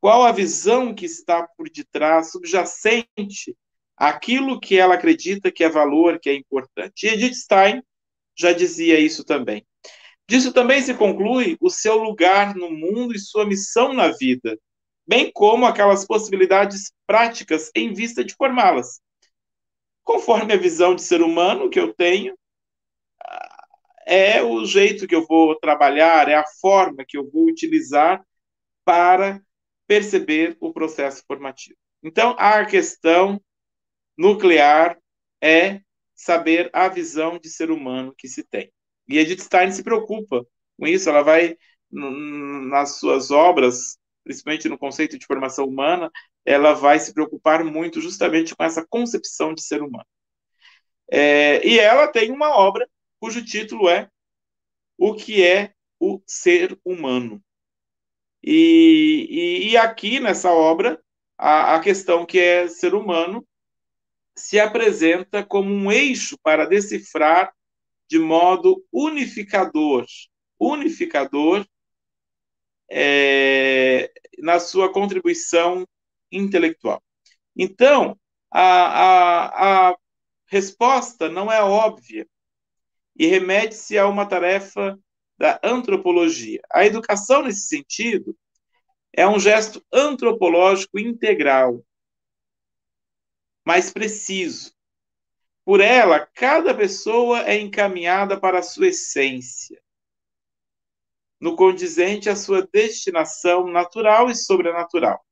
Qual 0.01 0.25
a 0.25 0.33
visão 0.33 0.95
que 0.95 1.05
está 1.05 1.47
por 1.57 1.69
detrás, 1.69 2.31
subjacente 2.31 3.57
àquilo 3.97 4.59
que 4.59 4.79
ela 4.79 4.95
acredita 4.95 5.53
que 5.53 5.63
é 5.63 5.69
valor, 5.69 6.19
que 6.19 6.31
é 6.31 6.35
importante? 6.35 7.07
E 7.07 7.11
Edith 7.11 7.35
Stein 7.35 7.83
já 8.37 8.53
dizia 8.53 8.99
isso 8.99 9.25
também. 9.25 9.67
Disso 10.31 10.53
também 10.53 10.81
se 10.81 10.95
conclui 10.95 11.57
o 11.61 11.69
seu 11.69 11.97
lugar 11.97 12.55
no 12.55 12.71
mundo 12.71 13.13
e 13.13 13.19
sua 13.19 13.45
missão 13.45 13.93
na 13.93 14.13
vida. 14.13 14.57
bem 15.05 15.29
como 15.33 15.67
aquelas 15.67 16.07
possibilidades 16.07 16.93
práticas 17.05 17.69
em 17.75 17.93
vista 17.93 18.23
de 18.23 18.37
formá-las. 18.37 19.01
Conforme 20.05 20.53
a 20.53 20.57
visão 20.57 20.95
de 20.95 21.03
ser 21.03 21.21
humano 21.21 21.69
que 21.69 21.81
eu 21.81 21.93
tenho, 21.93 22.39
é 24.07 24.41
o 24.41 24.65
jeito 24.65 25.09
que 25.09 25.17
eu 25.17 25.27
vou 25.27 25.59
trabalhar, 25.59 26.29
é 26.29 26.37
a 26.37 26.47
forma 26.61 27.05
que 27.05 27.19
eu 27.19 27.29
vou 27.29 27.47
utilizar 27.49 28.25
para 28.85 29.43
perceber 29.85 30.57
o 30.61 30.73
processo 30.73 31.25
formativo. 31.27 31.77
Então, 32.05 32.37
a 32.39 32.65
questão 32.65 33.43
nuclear 34.17 34.97
é 35.43 35.81
saber 36.15 36.71
a 36.73 36.87
visão 36.87 37.37
de 37.37 37.51
ser 37.51 37.73
humano 37.73 38.15
que 38.17 38.29
se 38.29 38.45
tem. 38.45 38.73
E 39.11 39.19
Edith 39.19 39.43
Stein 39.43 39.73
se 39.73 39.83
preocupa 39.83 40.47
com 40.79 40.87
isso, 40.87 41.09
ela 41.09 41.23
vai, 41.23 41.57
nas 41.91 42.99
suas 42.99 43.31
obras, 43.31 43.99
principalmente 44.25 44.69
no 44.69 44.79
conceito 44.79 45.19
de 45.19 45.27
formação 45.27 45.67
humana, 45.67 46.11
ela 46.45 46.73
vai 46.73 46.99
se 46.99 47.13
preocupar 47.13 47.65
muito 47.65 48.01
justamente 48.01 48.55
com 48.57 48.65
essa 48.65 48.87
concepção 48.89 49.53
de 49.55 49.63
ser 49.63 49.83
humano. 49.83 50.07
É, 51.11 51.67
e 51.67 51.79
ela 51.79 52.07
tem 52.09 52.31
uma 52.31 52.57
obra 52.57 52.89
cujo 53.19 53.45
título 53.45 53.89
é 53.89 54.09
O 54.97 55.15
que 55.15 55.45
é 55.45 55.73
o 55.99 56.23
ser 56.27 56.79
humano. 56.85 57.43
E, 58.43 59.27
e, 59.29 59.71
e 59.71 59.77
aqui 59.77 60.19
nessa 60.19 60.51
obra, 60.51 60.99
a, 61.37 61.75
a 61.75 61.81
questão 61.81 62.25
que 62.25 62.39
é 62.39 62.69
ser 62.69 62.95
humano 62.95 63.47
se 64.35 64.59
apresenta 64.59 65.45
como 65.45 65.71
um 65.71 65.93
eixo 65.93 66.39
para 66.43 66.65
decifrar 66.65 67.53
de 68.11 68.19
modo 68.19 68.85
unificador, 68.93 70.05
unificador 70.59 71.65
é, 72.91 74.11
na 74.39 74.59
sua 74.59 74.93
contribuição 74.93 75.87
intelectual. 76.33 77.01
Então, 77.57 78.19
a, 78.51 78.63
a, 78.63 79.91
a 79.91 79.97
resposta 80.49 81.29
não 81.29 81.53
é 81.53 81.63
óbvia 81.63 82.27
e 83.17 83.27
remete-se 83.27 83.97
a 83.97 84.09
uma 84.09 84.27
tarefa 84.27 84.99
da 85.39 85.61
antropologia. 85.63 86.61
A 86.73 86.85
educação, 86.85 87.45
nesse 87.45 87.69
sentido, 87.69 88.37
é 89.13 89.27
um 89.29 89.39
gesto 89.39 89.85
antropológico 89.93 90.99
integral, 90.99 91.85
mais 93.65 93.93
preciso. 93.93 94.73
Por 95.71 95.81
ela, 95.81 96.27
cada 96.35 96.75
pessoa 96.75 97.49
é 97.49 97.57
encaminhada 97.57 98.37
para 98.37 98.59
a 98.59 98.63
sua 98.63 98.89
essência, 98.89 99.81
no 101.41 101.55
condizente 101.55 102.29
à 102.29 102.35
sua 102.35 102.69
destinação 102.73 103.69
natural 103.69 104.29
e 104.29 104.35
sobrenatural. 104.35 105.25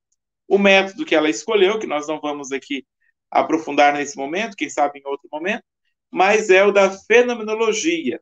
O 0.46 0.56
método 0.56 1.04
que 1.04 1.16
ela 1.16 1.28
escolheu, 1.28 1.80
que 1.80 1.88
nós 1.88 2.06
não 2.06 2.20
vamos 2.20 2.52
aqui 2.52 2.86
aprofundar 3.28 3.92
nesse 3.92 4.16
momento, 4.16 4.56
quem 4.56 4.70
sabe 4.70 5.00
em 5.00 5.08
outro 5.08 5.28
momento, 5.32 5.64
mas 6.08 6.50
é 6.50 6.64
o 6.64 6.70
da 6.70 6.88
fenomenologia, 6.88 8.20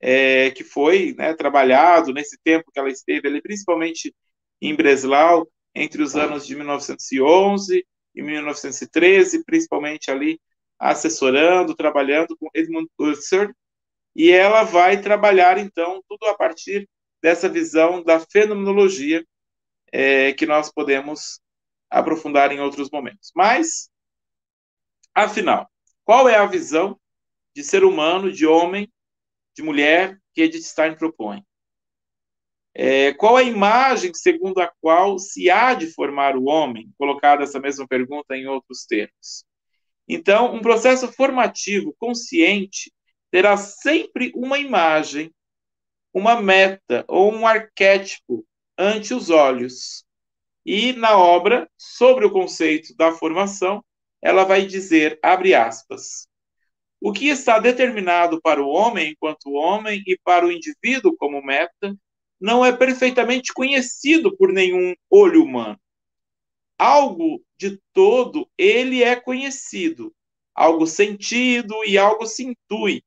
é, 0.00 0.50
que 0.50 0.64
foi 0.64 1.14
né, 1.16 1.34
trabalhado 1.34 2.12
nesse 2.12 2.36
tempo 2.42 2.72
que 2.72 2.80
ela 2.80 2.90
esteve 2.90 3.28
ali, 3.28 3.40
principalmente 3.40 4.12
em 4.60 4.74
Breslau, 4.74 5.48
entre 5.72 6.02
os 6.02 6.16
anos 6.16 6.44
de 6.44 6.56
1911 6.56 7.86
e 8.12 8.22
1913, 8.22 9.44
principalmente 9.44 10.10
ali 10.10 10.40
assessorando, 10.78 11.74
trabalhando 11.74 12.36
com 12.36 12.48
Edmund 12.54 12.88
Husserl, 12.98 13.52
e 14.14 14.30
ela 14.30 14.64
vai 14.64 15.00
trabalhar, 15.00 15.58
então, 15.58 16.02
tudo 16.08 16.26
a 16.26 16.34
partir 16.34 16.88
dessa 17.22 17.48
visão 17.48 18.02
da 18.02 18.20
fenomenologia 18.20 19.24
é, 19.92 20.32
que 20.32 20.46
nós 20.46 20.72
podemos 20.72 21.40
aprofundar 21.90 22.52
em 22.52 22.60
outros 22.60 22.90
momentos. 22.90 23.32
Mas, 23.34 23.90
afinal, 25.14 25.68
qual 26.04 26.28
é 26.28 26.36
a 26.36 26.46
visão 26.46 26.98
de 27.54 27.62
ser 27.62 27.84
humano, 27.84 28.32
de 28.32 28.46
homem, 28.46 28.90
de 29.54 29.62
mulher 29.62 30.18
que 30.34 30.42
Edith 30.42 30.62
Stein 30.62 30.96
propõe? 30.96 31.42
É, 32.74 33.12
qual 33.14 33.36
a 33.36 33.42
imagem 33.42 34.14
segundo 34.14 34.60
a 34.60 34.72
qual 34.80 35.18
se 35.18 35.50
há 35.50 35.74
de 35.74 35.92
formar 35.92 36.36
o 36.36 36.44
homem? 36.44 36.92
Colocada 36.96 37.42
essa 37.42 37.58
mesma 37.58 37.88
pergunta 37.88 38.36
em 38.36 38.46
outros 38.46 38.84
termos. 38.84 39.44
Então, 40.08 40.54
um 40.54 40.60
processo 40.60 41.12
formativo 41.12 41.94
consciente 41.98 42.92
terá 43.30 43.56
sempre 43.56 44.32
uma 44.34 44.58
imagem, 44.58 45.30
uma 46.12 46.40
meta 46.40 47.04
ou 47.06 47.32
um 47.32 47.46
arquétipo 47.46 48.44
ante 48.76 49.12
os 49.12 49.28
olhos. 49.28 50.04
E 50.64 50.92
na 50.94 51.16
obra, 51.16 51.68
sobre 51.76 52.24
o 52.24 52.30
conceito 52.30 52.94
da 52.96 53.12
formação, 53.12 53.84
ela 54.22 54.44
vai 54.44 54.66
dizer, 54.66 55.18
abre 55.22 55.54
aspas, 55.54 56.26
o 57.00 57.12
que 57.12 57.28
está 57.28 57.58
determinado 57.58 58.40
para 58.40 58.62
o 58.62 58.68
homem 58.68 59.12
enquanto 59.12 59.52
homem 59.52 60.02
e 60.06 60.18
para 60.24 60.46
o 60.46 60.50
indivíduo 60.50 61.16
como 61.16 61.44
meta 61.44 61.94
não 62.40 62.64
é 62.64 62.72
perfeitamente 62.72 63.52
conhecido 63.52 64.36
por 64.36 64.52
nenhum 64.52 64.94
olho 65.10 65.42
humano. 65.42 65.78
Algo 66.78 67.42
de 67.56 67.80
todo 67.92 68.48
ele 68.56 69.02
é 69.02 69.16
conhecido, 69.16 70.14
algo 70.54 70.86
sentido 70.86 71.74
e 71.84 71.98
algo 71.98 72.24
se 72.24 72.44
intui. 72.44 73.02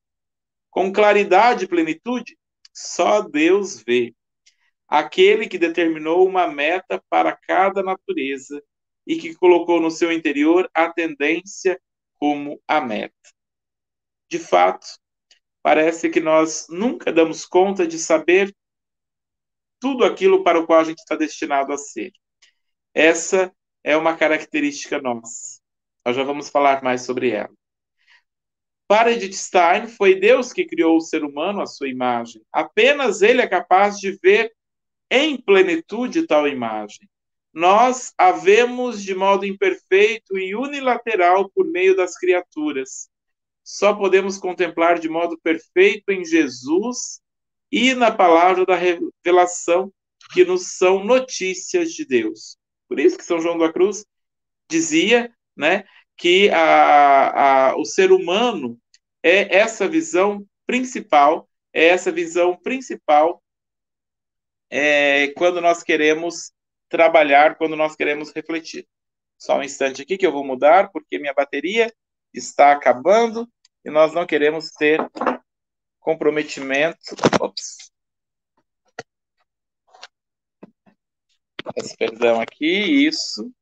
Com 0.70 0.92
claridade 0.92 1.64
e 1.64 1.68
plenitude, 1.68 2.38
só 2.72 3.22
Deus 3.22 3.82
vê. 3.82 4.14
Aquele 4.86 5.48
que 5.48 5.58
determinou 5.58 6.26
uma 6.26 6.46
meta 6.46 7.02
para 7.08 7.34
cada 7.34 7.82
natureza 7.82 8.62
e 9.06 9.16
que 9.16 9.34
colocou 9.34 9.80
no 9.80 9.90
seu 9.90 10.12
interior 10.12 10.70
a 10.74 10.92
tendência 10.92 11.80
como 12.18 12.60
a 12.68 12.80
meta. 12.80 13.14
De 14.28 14.38
fato, 14.38 14.86
parece 15.62 16.10
que 16.10 16.20
nós 16.20 16.66
nunca 16.68 17.12
damos 17.12 17.46
conta 17.46 17.86
de 17.86 17.98
saber 17.98 18.54
tudo 19.80 20.04
aquilo 20.04 20.44
para 20.44 20.60
o 20.60 20.66
qual 20.66 20.80
a 20.80 20.84
gente 20.84 20.98
está 20.98 21.16
destinado 21.16 21.72
a 21.72 21.78
ser. 21.78 22.12
Essa 22.94 23.52
é 23.84 23.96
uma 23.96 24.16
característica 24.16 25.00
nossa. 25.00 25.60
Nós 26.04 26.16
já 26.16 26.24
vamos 26.24 26.48
falar 26.48 26.82
mais 26.82 27.02
sobre 27.02 27.30
ela. 27.30 27.50
Para 28.88 29.12
Edith 29.12 29.34
Stein, 29.34 29.86
foi 29.86 30.14
Deus 30.14 30.52
que 30.52 30.66
criou 30.66 30.96
o 30.96 31.00
ser 31.00 31.24
humano 31.24 31.62
à 31.62 31.66
sua 31.66 31.88
imagem. 31.88 32.42
Apenas 32.52 33.22
ele 33.22 33.40
é 33.40 33.46
capaz 33.46 33.98
de 33.98 34.12
ver 34.22 34.52
em 35.10 35.40
plenitude 35.40 36.26
tal 36.26 36.46
imagem. 36.46 37.08
Nós 37.52 38.12
a 38.16 38.32
vemos 38.32 39.02
de 39.02 39.14
modo 39.14 39.44
imperfeito 39.44 40.38
e 40.38 40.54
unilateral 40.54 41.50
por 41.50 41.66
meio 41.66 41.96
das 41.96 42.16
criaturas. 42.16 43.08
Só 43.62 43.94
podemos 43.94 44.38
contemplar 44.38 44.98
de 44.98 45.08
modo 45.08 45.38
perfeito 45.38 46.10
em 46.10 46.24
Jesus 46.24 47.20
e 47.70 47.94
na 47.94 48.10
palavra 48.10 48.66
da 48.66 48.76
revelação, 48.76 49.92
que 50.32 50.44
nos 50.44 50.76
são 50.76 51.04
notícias 51.04 51.92
de 51.92 52.04
Deus. 52.04 52.56
Por 52.92 53.00
isso 53.00 53.16
que 53.16 53.24
São 53.24 53.40
João 53.40 53.56
da 53.56 53.72
Cruz 53.72 54.04
dizia 54.68 55.34
né, 55.56 55.84
que 56.14 56.50
a, 56.50 57.70
a, 57.70 57.76
o 57.78 57.86
ser 57.86 58.12
humano 58.12 58.78
é 59.22 59.56
essa 59.56 59.88
visão 59.88 60.46
principal, 60.66 61.48
é 61.72 61.86
essa 61.86 62.12
visão 62.12 62.54
principal 62.54 63.42
é, 64.68 65.28
quando 65.28 65.58
nós 65.62 65.82
queremos 65.82 66.52
trabalhar, 66.90 67.56
quando 67.56 67.76
nós 67.76 67.96
queremos 67.96 68.30
refletir. 68.30 68.86
Só 69.38 69.56
um 69.56 69.62
instante 69.62 70.02
aqui 70.02 70.18
que 70.18 70.26
eu 70.26 70.32
vou 70.32 70.44
mudar, 70.44 70.90
porque 70.92 71.18
minha 71.18 71.32
bateria 71.32 71.90
está 72.30 72.72
acabando 72.72 73.48
e 73.82 73.90
nós 73.90 74.12
não 74.12 74.26
queremos 74.26 74.68
ter 74.72 75.00
comprometimento. 75.98 76.98
Ops. 77.40 77.90
Peço 81.62 81.96
perdão 81.96 82.40
aqui, 82.40 83.06
isso. 83.06 83.52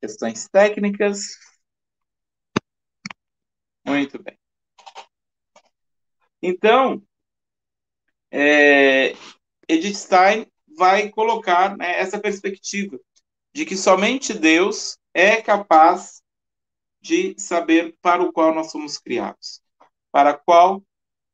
Questões 0.00 0.48
técnicas. 0.48 1.38
Muito 3.86 4.22
bem. 4.22 4.38
Então, 6.42 7.02
é, 8.30 9.14
Edith 9.68 9.94
Stein 9.94 10.46
vai 10.76 11.08
colocar 11.08 11.76
né, 11.76 11.98
essa 11.98 12.18
perspectiva 12.20 12.98
de 13.52 13.64
que 13.64 13.76
somente 13.76 14.34
Deus 14.34 14.98
é 15.14 15.40
capaz 15.40 16.22
de 17.00 17.34
saber 17.38 17.96
para 18.02 18.22
o 18.22 18.32
qual 18.32 18.54
nós 18.54 18.72
somos 18.72 18.98
criados, 18.98 19.62
para 20.10 20.34
qual 20.34 20.82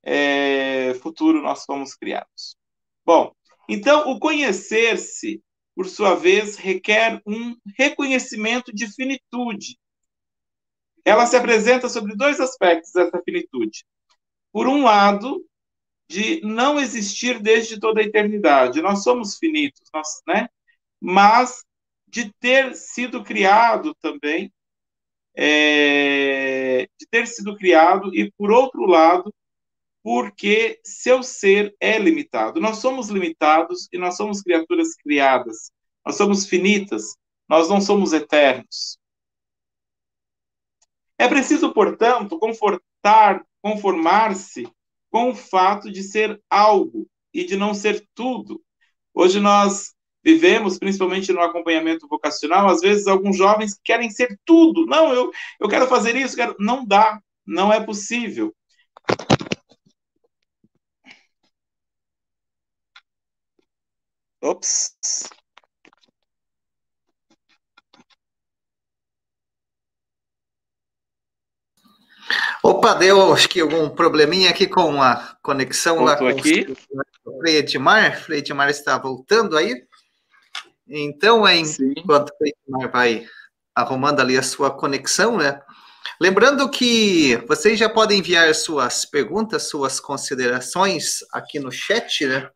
é, 0.03 0.95
futuro 0.95 1.43
nós 1.43 1.65
fomos 1.65 1.95
criados. 1.95 2.57
Bom, 3.05 3.33
então 3.69 4.11
o 4.11 4.19
conhecer-se, 4.19 5.43
por 5.75 5.87
sua 5.87 6.15
vez, 6.15 6.57
requer 6.57 7.21
um 7.27 7.57
reconhecimento 7.77 8.73
de 8.75 8.93
finitude. 8.93 9.79
Ela 11.05 11.27
se 11.27 11.37
apresenta 11.37 11.89
sobre 11.89 12.15
dois 12.15 12.41
aspectos 12.41 12.93
dessa 12.93 13.23
finitude. 13.23 13.85
Por 14.53 14.67
um 14.67 14.83
lado, 14.83 15.45
de 16.11 16.41
não 16.43 16.81
existir 16.81 17.39
desde 17.41 17.79
toda 17.79 18.01
a 18.01 18.05
eternidade. 18.05 18.83
Nós 18.83 19.05
somos 19.05 19.39
finitos, 19.39 19.89
nós, 19.95 20.21
né? 20.27 20.49
Mas 21.01 21.65
de 22.09 22.33
ter 22.41 22.75
sido 22.75 23.23
criado 23.23 23.95
também, 24.03 24.53
é, 25.37 26.89
de 26.99 27.07
ter 27.09 27.29
sido 27.29 27.57
criado 27.57 28.13
e 28.13 28.29
por 28.33 28.51
outro 28.51 28.87
lado, 28.87 29.33
porque 30.03 30.81
seu 30.85 31.23
ser 31.23 31.75
é 31.79 31.99
limitado. 31.99 32.61
Nós 32.61 32.79
somos 32.79 33.09
limitados 33.09 33.89
e 33.93 33.99
nós 33.99 34.17
somos 34.17 34.41
criaturas 34.43 34.95
criadas. 34.95 35.71
Nós 36.05 36.17
somos 36.17 36.47
finitas, 36.47 37.15
nós 37.49 37.69
não 37.69 37.81
somos 37.81 38.13
eternos. 38.13 38.99
É 41.19 41.29
preciso, 41.29 41.73
portanto, 41.73 42.39
confortar, 42.39 43.45
conformar-se 43.61 44.67
com 45.11 45.31
o 45.31 45.35
fato 45.35 45.91
de 45.91 46.03
ser 46.03 46.41
algo 46.49 47.07
e 47.35 47.45
de 47.45 47.57
não 47.57 47.75
ser 47.75 48.07
tudo. 48.15 48.63
Hoje 49.13 49.39
nós 49.39 49.93
vivemos, 50.25 50.79
principalmente 50.79 51.33
no 51.33 51.41
acompanhamento 51.41 52.07
vocacional, 52.09 52.69
às 52.69 52.81
vezes 52.81 53.07
alguns 53.07 53.37
jovens 53.37 53.79
querem 53.85 54.11
ser 54.11 54.39
tudo. 54.45 54.87
Não, 54.87 55.13
eu, 55.13 55.31
eu 55.61 55.69
quero 55.69 55.87
fazer 55.87 56.17
isso, 56.17 56.37
quero... 56.37 56.57
não 56.59 56.87
dá, 56.87 57.21
não 57.47 57.73
é 57.73 57.85
possível. 57.85 58.55
Ops. 64.43 64.95
Opa, 72.63 72.95
deu 72.95 73.33
acho 73.33 73.49
que 73.49 73.61
algum 73.61 73.89
probleminha 73.89 74.51
aqui 74.51 74.67
com 74.67 75.03
a 75.03 75.37
conexão 75.43 75.97
Voltou 75.97 76.13
lá 76.13 76.19
com 76.19 76.29
aqui. 76.29 76.77
o 77.25 77.39
Frei 77.39 77.57
Edmar. 77.57 78.23
Frei 78.23 78.39
Edmar 78.39 78.69
está 78.71 78.97
voltando 78.99 79.57
aí. 79.57 79.85
Então, 80.89 81.49
enquanto 81.49 82.31
o 82.31 82.37
Frei 82.37 82.55
Edmar 82.67 82.91
vai 82.91 83.27
arrumando 83.75 84.21
ali 84.21 84.37
a 84.37 84.43
sua 84.43 84.71
conexão, 84.71 85.37
né? 85.37 85.61
Lembrando 86.21 86.71
que 86.71 87.37
vocês 87.49 87.79
já 87.79 87.89
podem 87.89 88.19
enviar 88.19 88.55
suas 88.55 89.05
perguntas, 89.05 89.69
suas 89.69 89.99
considerações 89.99 91.21
aqui 91.33 91.59
no 91.59 91.71
chat, 91.71 92.27
né? 92.27 92.51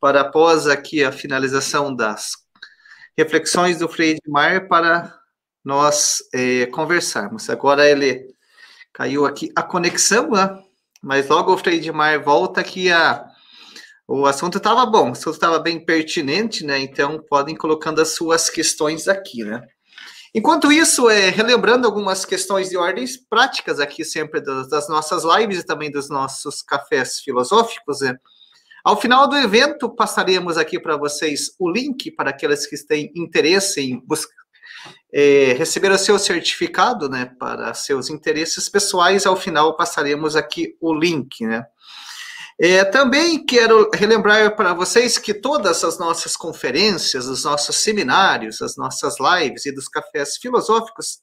Para 0.00 0.22
após 0.22 0.66
aqui 0.66 1.02
a 1.02 1.12
finalização 1.12 1.94
das 1.94 2.32
reflexões 3.16 3.78
do 3.78 3.88
Frei 3.88 4.12
Edmar 4.12 4.68
para 4.68 5.16
nós 5.64 6.18
é, 6.32 6.66
conversarmos. 6.66 7.50
Agora 7.50 7.88
ele 7.88 8.28
Caiu 8.98 9.24
aqui 9.24 9.52
a 9.54 9.62
conexão, 9.62 10.28
né? 10.30 10.58
Mas 11.00 11.28
logo 11.28 11.54
o 11.54 11.56
Freidmar 11.56 12.20
volta 12.20 12.64
que 12.64 12.90
a, 12.90 13.24
o 14.08 14.26
assunto 14.26 14.58
estava 14.58 14.84
bom, 14.84 15.10
o 15.10 15.12
assunto 15.12 15.34
estava 15.34 15.60
bem 15.60 15.84
pertinente, 15.84 16.64
né? 16.64 16.80
Então 16.80 17.24
podem 17.30 17.54
colocando 17.54 18.00
as 18.00 18.16
suas 18.16 18.50
questões 18.50 19.06
aqui, 19.06 19.44
né? 19.44 19.62
Enquanto 20.34 20.72
isso, 20.72 21.08
é, 21.08 21.30
relembrando 21.30 21.86
algumas 21.86 22.24
questões 22.24 22.70
de 22.70 22.76
ordens 22.76 23.16
práticas 23.16 23.78
aqui 23.78 24.04
sempre 24.04 24.40
das, 24.40 24.68
das 24.68 24.88
nossas 24.88 25.22
lives 25.22 25.60
e 25.60 25.64
também 25.64 25.92
dos 25.92 26.10
nossos 26.10 26.60
cafés 26.60 27.20
filosóficos, 27.20 28.00
né? 28.00 28.16
Ao 28.84 29.00
final 29.00 29.28
do 29.28 29.36
evento, 29.36 29.88
passaremos 29.94 30.56
aqui 30.56 30.80
para 30.80 30.96
vocês 30.96 31.50
o 31.58 31.70
link 31.70 32.10
para 32.10 32.30
aqueles 32.30 32.66
que 32.66 32.76
têm 32.86 33.12
interesse 33.14 33.80
em 33.80 34.00
buscar 34.06 34.38
é, 35.12 35.54
receber 35.54 35.90
o 35.90 35.98
seu 35.98 36.18
certificado, 36.18 37.08
né, 37.08 37.32
para 37.38 37.72
seus 37.74 38.10
interesses 38.10 38.68
pessoais. 38.68 39.26
Ao 39.26 39.36
final 39.36 39.76
passaremos 39.76 40.36
aqui 40.36 40.76
o 40.80 40.94
link, 40.94 41.46
né. 41.46 41.64
É, 42.60 42.84
também 42.84 43.44
quero 43.44 43.88
relembrar 43.94 44.56
para 44.56 44.74
vocês 44.74 45.16
que 45.16 45.32
todas 45.32 45.84
as 45.84 45.96
nossas 45.96 46.36
conferências, 46.36 47.26
os 47.26 47.44
nossos 47.44 47.76
seminários, 47.76 48.60
as 48.60 48.76
nossas 48.76 49.14
lives 49.20 49.64
e 49.64 49.72
dos 49.72 49.86
cafés 49.86 50.36
filosóficos 50.36 51.20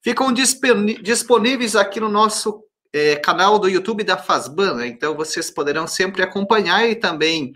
ficam 0.00 0.32
disponíveis 0.32 1.74
aqui 1.74 1.98
no 1.98 2.08
nosso 2.08 2.62
é, 2.92 3.16
canal 3.16 3.58
do 3.58 3.68
YouTube 3.68 4.04
da 4.04 4.18
Fazban. 4.18 4.74
Né? 4.74 4.86
Então 4.88 5.16
vocês 5.16 5.50
poderão 5.50 5.86
sempre 5.86 6.22
acompanhar 6.22 6.88
e 6.88 6.94
também 6.94 7.52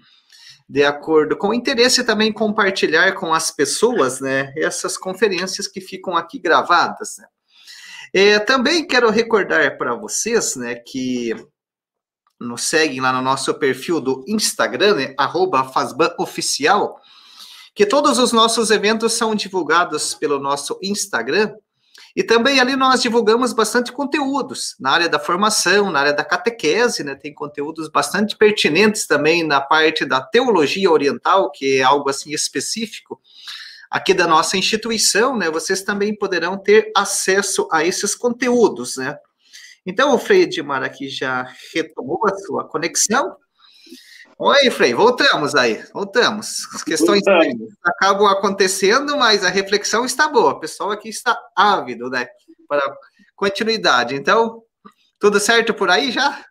de 0.68 0.82
acordo 0.82 1.36
com 1.36 1.48
o 1.48 1.54
interesse 1.54 2.02
também 2.02 2.32
compartilhar 2.32 3.12
com 3.12 3.32
as 3.32 3.52
pessoas, 3.52 4.20
né, 4.20 4.52
essas 4.56 4.98
conferências 4.98 5.68
que 5.68 5.80
ficam 5.80 6.16
aqui 6.16 6.40
gravadas. 6.40 7.18
Né. 7.18 7.26
É, 8.12 8.38
também 8.40 8.84
quero 8.84 9.08
recordar 9.10 9.78
para 9.78 9.94
vocês, 9.94 10.56
né, 10.56 10.74
que 10.74 11.34
nos 12.40 12.64
seguem 12.64 13.00
lá 13.00 13.12
no 13.12 13.22
nosso 13.22 13.54
perfil 13.54 14.00
do 14.00 14.24
Instagram, 14.26 14.94
né, 14.96 15.14
@fazbanoficial, 15.72 17.00
que 17.72 17.86
todos 17.86 18.18
os 18.18 18.32
nossos 18.32 18.70
eventos 18.70 19.12
são 19.12 19.34
divulgados 19.34 20.14
pelo 20.14 20.40
nosso 20.40 20.78
Instagram 20.82 21.54
e 22.16 22.22
também 22.22 22.58
ali 22.58 22.74
nós 22.76 23.02
divulgamos 23.02 23.52
bastante 23.52 23.92
conteúdos 23.92 24.74
na 24.80 24.90
área 24.90 25.06
da 25.06 25.18
formação, 25.18 25.90
na 25.90 26.00
área 26.00 26.12
da 26.14 26.24
catequese, 26.24 27.04
né? 27.04 27.14
Tem 27.14 27.34
conteúdos 27.34 27.90
bastante 27.90 28.34
pertinentes 28.34 29.06
também 29.06 29.46
na 29.46 29.60
parte 29.60 30.06
da 30.06 30.22
teologia 30.22 30.90
oriental, 30.90 31.50
que 31.50 31.76
é 31.76 31.82
algo 31.82 32.08
assim 32.08 32.32
específico 32.32 33.20
aqui 33.90 34.14
da 34.14 34.26
nossa 34.26 34.56
instituição, 34.56 35.36
né? 35.36 35.50
Vocês 35.50 35.82
também 35.82 36.16
poderão 36.16 36.56
ter 36.56 36.90
acesso 36.96 37.68
a 37.70 37.84
esses 37.84 38.14
conteúdos, 38.14 38.96
né? 38.96 39.18
Então, 39.84 40.14
o 40.14 40.18
Frei 40.18 40.44
Edmar 40.44 40.82
aqui 40.82 41.10
já 41.10 41.46
retomou 41.74 42.20
a 42.26 42.34
sua 42.38 42.66
conexão. 42.66 43.36
Oi, 44.38 44.70
Frei, 44.70 44.92
voltamos 44.92 45.54
aí, 45.54 45.82
voltamos. 45.94 46.66
As 46.74 46.82
questões 46.82 47.22
voltamos. 47.24 47.72
acabam 47.82 48.26
acontecendo, 48.26 49.16
mas 49.16 49.42
a 49.42 49.48
reflexão 49.48 50.04
está 50.04 50.28
boa. 50.28 50.52
O 50.52 50.60
pessoal 50.60 50.90
aqui 50.90 51.08
está 51.08 51.38
ávido, 51.56 52.10
né? 52.10 52.28
Para 52.68 52.82
continuidade. 53.34 54.14
Então, 54.14 54.62
tudo 55.18 55.40
certo 55.40 55.72
por 55.72 55.90
aí 55.90 56.12
já? 56.12 56.44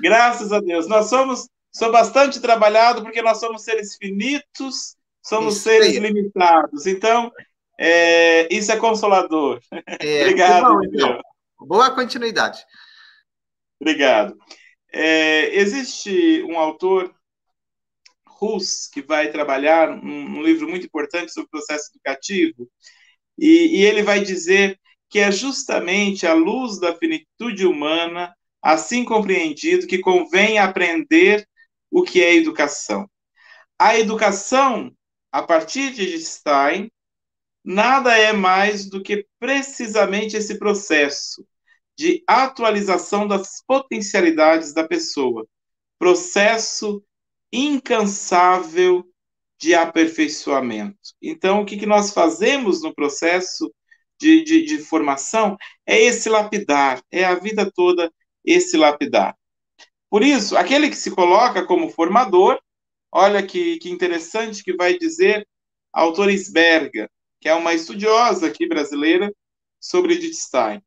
Graças 0.00 0.52
a 0.52 0.60
Deus. 0.60 0.86
Nós 0.86 1.06
somos, 1.06 1.48
sou 1.72 1.90
bastante 1.90 2.40
trabalhado 2.40 3.02
porque 3.02 3.20
nós 3.22 3.40
somos 3.40 3.64
seres 3.64 3.96
finitos, 3.96 4.96
somos 5.20 5.56
isso 5.56 5.64
seres 5.64 5.88
aí. 5.88 5.98
limitados. 5.98 6.86
Então, 6.86 7.32
é, 7.76 8.54
isso 8.54 8.70
é 8.70 8.76
consolador. 8.76 9.58
É, 9.98 10.22
Obrigado, 10.22 10.74
bom, 10.74 10.84
então. 10.84 11.20
Boa 11.58 11.90
continuidade. 11.90 12.64
Obrigado. 13.80 14.36
É, 14.96 15.52
existe 15.56 16.44
um 16.44 16.56
autor 16.56 17.12
russo 18.24 18.88
que 18.92 19.02
vai 19.02 19.28
trabalhar 19.28 19.90
um, 19.90 20.38
um, 20.38 20.42
livro 20.42 20.68
muito 20.68 20.86
importante 20.86 21.32
sobre 21.32 21.48
o 21.48 21.50
processo 21.50 21.90
educativo, 21.92 22.70
e, 23.36 23.80
e 23.80 23.84
ele 23.84 24.04
vai 24.04 24.20
dizer 24.20 24.78
que 25.10 25.18
é 25.18 25.32
justamente 25.32 26.28
à 26.28 26.34
luz 26.34 26.78
da 26.78 26.94
finitude 26.96 27.66
humana, 27.66 28.32
assim 28.62 29.04
compreendido, 29.04 29.86
que 29.88 29.98
convém 29.98 30.58
aprender 30.58 31.44
o 31.90 32.04
que 32.04 32.22
é 32.22 32.36
educação. 32.36 33.10
A 33.76 33.98
educação, 33.98 34.94
a 35.32 35.42
partir 35.42 35.92
de 35.92 36.16
Stein, 36.20 36.88
nada 37.64 38.16
é 38.16 38.32
mais 38.32 38.88
do 38.88 39.02
que 39.02 39.26
precisamente 39.40 40.36
esse 40.36 40.56
processo 40.56 41.44
de 41.96 42.22
atualização 42.26 43.26
das 43.26 43.62
potencialidades 43.66 44.74
da 44.74 44.86
pessoa, 44.86 45.46
processo 45.98 47.02
incansável 47.52 49.04
de 49.58 49.74
aperfeiçoamento. 49.74 51.14
Então, 51.22 51.62
o 51.62 51.64
que, 51.64 51.76
que 51.76 51.86
nós 51.86 52.12
fazemos 52.12 52.82
no 52.82 52.94
processo 52.94 53.72
de, 54.20 54.42
de, 54.42 54.64
de 54.64 54.78
formação 54.78 55.56
é 55.86 56.00
esse 56.00 56.28
lapidar, 56.28 57.00
é 57.10 57.24
a 57.24 57.34
vida 57.34 57.70
toda 57.72 58.12
esse 58.44 58.76
lapidar. 58.76 59.36
Por 60.10 60.22
isso, 60.22 60.56
aquele 60.56 60.88
que 60.88 60.96
se 60.96 61.10
coloca 61.10 61.64
como 61.64 61.90
formador, 61.90 62.60
olha 63.10 63.44
que, 63.44 63.78
que 63.78 63.90
interessante 63.90 64.62
que 64.62 64.74
vai 64.74 64.98
dizer 64.98 65.46
a 65.92 66.02
autora 66.02 66.32
Isberga, 66.32 67.08
que 67.40 67.48
é 67.48 67.54
uma 67.54 67.72
estudiosa 67.72 68.48
aqui 68.48 68.66
brasileira 68.68 69.32
sobre 69.80 70.14
Wittgenstein 70.14 70.82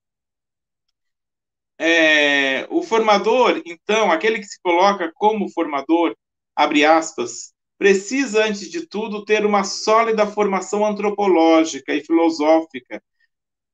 é, 1.79 2.67
o 2.69 2.81
formador, 2.81 3.61
então, 3.65 4.11
aquele 4.11 4.39
que 4.39 4.45
se 4.45 4.59
coloca 4.61 5.11
como 5.15 5.49
formador, 5.51 6.15
abre 6.55 6.83
aspas, 6.85 7.53
precisa, 7.77 8.45
antes 8.45 8.69
de 8.69 8.87
tudo, 8.87 9.23
ter 9.23 9.45
uma 9.45 9.63
sólida 9.63 10.25
formação 10.25 10.85
antropológica 10.85 11.93
e 11.93 12.03
filosófica. 12.03 13.01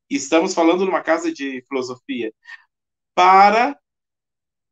Estamos 0.10 0.54
falando 0.54 0.86
numa 0.86 1.02
casa 1.02 1.32
de 1.32 1.64
filosofia. 1.68 2.34
Para 3.16 3.78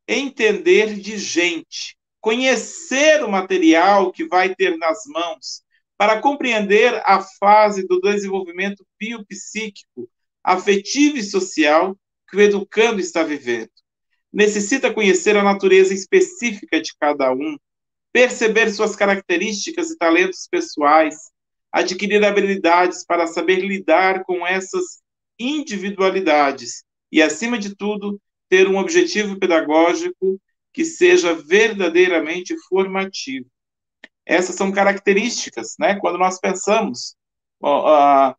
entender 0.06 0.94
de 0.94 1.16
gente, 1.16 1.96
conhecer 2.20 3.24
o 3.24 3.30
material 3.30 4.12
que 4.12 4.26
vai 4.26 4.54
ter 4.54 4.76
nas 4.76 5.04
mãos, 5.06 5.62
para 5.96 6.20
compreender 6.20 7.00
a 7.06 7.20
fase 7.20 7.86
do 7.86 8.00
desenvolvimento 8.00 8.86
biopsíquico, 8.98 10.10
afetivo 10.42 11.16
e 11.16 11.22
social 11.22 11.96
que 12.32 12.38
o 12.38 12.40
educando 12.40 12.98
está 12.98 13.22
vivendo. 13.22 13.70
necessita 14.32 14.92
conhecer 14.92 15.36
a 15.36 15.42
natureza 15.42 15.92
específica 15.92 16.80
de 16.80 16.94
cada 16.98 17.30
um, 17.30 17.58
perceber 18.10 18.70
suas 18.72 18.96
características 18.96 19.90
e 19.90 19.98
talentos 19.98 20.48
pessoais, 20.50 21.14
adquirir 21.70 22.24
habilidades 22.24 23.04
para 23.04 23.26
saber 23.26 23.56
lidar 23.56 24.24
com 24.24 24.46
essas 24.46 25.02
individualidades 25.38 26.82
e, 27.10 27.20
acima 27.20 27.58
de 27.58 27.76
tudo, 27.76 28.18
ter 28.48 28.66
um 28.66 28.78
objetivo 28.78 29.38
pedagógico 29.38 30.40
que 30.72 30.86
seja 30.86 31.34
verdadeiramente 31.34 32.56
formativo. 32.68 33.46
Essas 34.24 34.54
são 34.54 34.72
características, 34.72 35.74
né? 35.78 35.98
Quando 36.00 36.16
nós 36.18 36.40
pensamos 36.40 37.14
uh, 37.62 38.34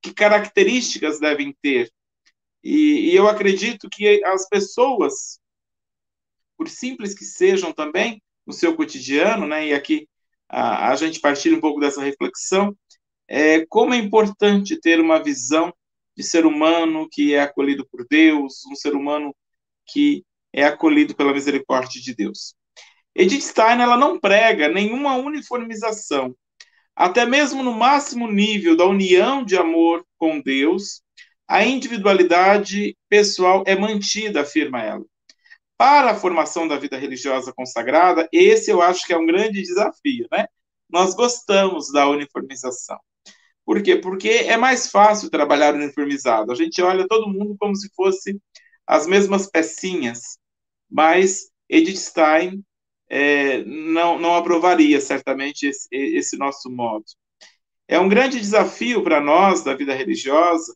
que 0.00 0.14
características 0.14 1.20
devem 1.20 1.54
ter. 1.60 1.90
E, 2.62 3.10
e 3.10 3.16
eu 3.16 3.28
acredito 3.28 3.88
que 3.90 4.22
as 4.24 4.48
pessoas, 4.48 5.38
por 6.56 6.68
simples 6.68 7.14
que 7.14 7.24
sejam 7.24 7.72
também, 7.72 8.22
no 8.46 8.52
seu 8.52 8.74
cotidiano, 8.74 9.46
né? 9.46 9.68
E 9.68 9.74
aqui 9.74 10.08
a, 10.48 10.90
a 10.90 10.96
gente 10.96 11.20
partilha 11.20 11.56
um 11.56 11.60
pouco 11.60 11.80
dessa 11.80 12.02
reflexão, 12.02 12.76
é, 13.28 13.66
como 13.66 13.92
é 13.92 13.98
importante 13.98 14.80
ter 14.80 15.00
uma 15.00 15.22
visão 15.22 15.72
de 16.16 16.24
ser 16.24 16.46
humano 16.46 17.06
que 17.10 17.34
é 17.34 17.40
acolhido 17.40 17.86
por 17.90 18.06
Deus, 18.08 18.64
um 18.66 18.74
ser 18.74 18.94
humano 18.94 19.34
que 19.86 20.24
é 20.52 20.64
acolhido 20.64 21.14
pela 21.14 21.32
misericórdia 21.32 22.00
de 22.00 22.14
Deus. 22.14 22.54
Edith 23.14 23.42
Stein 23.42 23.80
ela 23.80 23.96
não 23.96 24.18
prega 24.18 24.68
nenhuma 24.68 25.14
uniformização, 25.16 26.34
até 26.96 27.26
mesmo 27.26 27.62
no 27.62 27.72
máximo 27.72 28.30
nível 28.30 28.76
da 28.76 28.86
união 28.86 29.44
de 29.44 29.56
amor 29.56 30.04
com 30.16 30.40
Deus, 30.40 31.02
a 31.48 31.64
individualidade 31.64 32.94
pessoal 33.08 33.64
é 33.66 33.74
mantida, 33.74 34.42
afirma 34.42 34.82
ela. 34.82 35.04
Para 35.78 36.10
a 36.10 36.14
formação 36.14 36.68
da 36.68 36.76
vida 36.76 36.98
religiosa 36.98 37.52
consagrada, 37.52 38.28
esse 38.30 38.70
eu 38.70 38.82
acho 38.82 39.06
que 39.06 39.14
é 39.14 39.16
um 39.16 39.24
grande 39.24 39.62
desafio, 39.62 40.26
né? 40.30 40.46
Nós 40.90 41.14
gostamos 41.14 41.90
da 41.90 42.06
uniformização. 42.08 42.98
Por 43.64 43.82
quê? 43.82 43.96
Porque 43.96 44.28
é 44.28 44.56
mais 44.56 44.90
fácil 44.90 45.30
trabalhar 45.30 45.74
uniformizado. 45.74 46.52
A 46.52 46.54
gente 46.54 46.82
olha 46.82 47.06
todo 47.08 47.28
mundo 47.28 47.56
como 47.58 47.74
se 47.74 47.88
fosse 47.94 48.38
as 48.86 49.06
mesmas 49.06 49.46
pecinhas, 49.46 50.38
mas 50.90 51.50
Edith 51.68 51.98
Stein 51.98 52.62
é, 53.08 53.62
não, 53.64 54.18
não 54.18 54.34
aprovaria 54.34 55.00
certamente 55.00 55.66
esse, 55.66 55.88
esse 55.92 56.36
nosso 56.36 56.70
modo. 56.70 57.04
É 57.86 57.98
um 57.98 58.08
grande 58.08 58.38
desafio 58.40 59.02
para 59.02 59.20
nós 59.20 59.62
da 59.62 59.74
vida 59.74 59.94
religiosa 59.94 60.74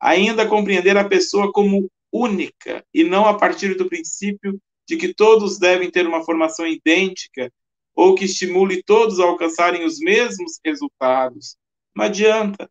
ainda 0.00 0.46
compreender 0.46 0.96
a 0.96 1.08
pessoa 1.08 1.52
como 1.52 1.90
única 2.12 2.84
e 2.92 3.04
não 3.04 3.26
a 3.26 3.34
partir 3.34 3.74
do 3.76 3.88
princípio 3.88 4.60
de 4.88 4.96
que 4.96 5.12
todos 5.12 5.58
devem 5.58 5.90
ter 5.90 6.06
uma 6.06 6.24
formação 6.24 6.66
idêntica 6.66 7.52
ou 7.94 8.14
que 8.14 8.24
estimule 8.24 8.82
todos 8.82 9.20
a 9.20 9.24
alcançarem 9.24 9.84
os 9.84 9.98
mesmos 9.98 10.58
resultados. 10.64 11.56
Não 11.94 12.04
adianta. 12.04 12.70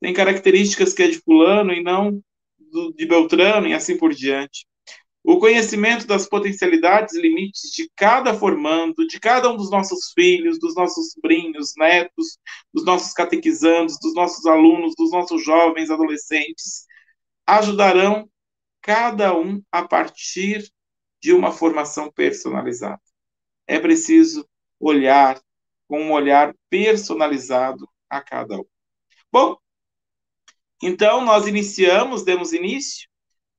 Tem 0.00 0.14
características 0.14 0.94
que 0.94 1.02
é 1.02 1.08
de 1.08 1.20
fulano 1.20 1.72
e 1.72 1.82
não 1.82 2.22
de 2.94 3.06
Beltrano 3.06 3.66
e 3.66 3.74
assim 3.74 3.98
por 3.98 4.14
diante. 4.14 4.66
O 5.28 5.38
conhecimento 5.38 6.06
das 6.06 6.26
potencialidades 6.26 7.12
e 7.12 7.20
limites 7.20 7.70
de 7.72 7.86
cada 7.94 8.32
formando, 8.32 9.06
de 9.06 9.20
cada 9.20 9.50
um 9.50 9.58
dos 9.58 9.70
nossos 9.70 10.10
filhos, 10.14 10.58
dos 10.58 10.74
nossos 10.74 11.12
sobrinhos, 11.12 11.74
netos, 11.76 12.38
dos 12.72 12.82
nossos 12.82 13.12
catequizandos, 13.12 13.98
dos 14.00 14.14
nossos 14.14 14.46
alunos, 14.46 14.94
dos 14.96 15.10
nossos 15.10 15.44
jovens, 15.44 15.90
adolescentes, 15.90 16.86
ajudarão 17.46 18.26
cada 18.80 19.36
um 19.36 19.62
a 19.70 19.86
partir 19.86 20.66
de 21.20 21.34
uma 21.34 21.52
formação 21.52 22.10
personalizada. 22.10 23.02
É 23.66 23.78
preciso 23.78 24.48
olhar 24.80 25.38
com 25.86 26.04
um 26.04 26.12
olhar 26.12 26.56
personalizado 26.70 27.86
a 28.08 28.22
cada 28.22 28.58
um. 28.58 28.66
Bom, 29.30 29.58
então 30.82 31.22
nós 31.22 31.46
iniciamos, 31.46 32.24
demos 32.24 32.54
início 32.54 33.07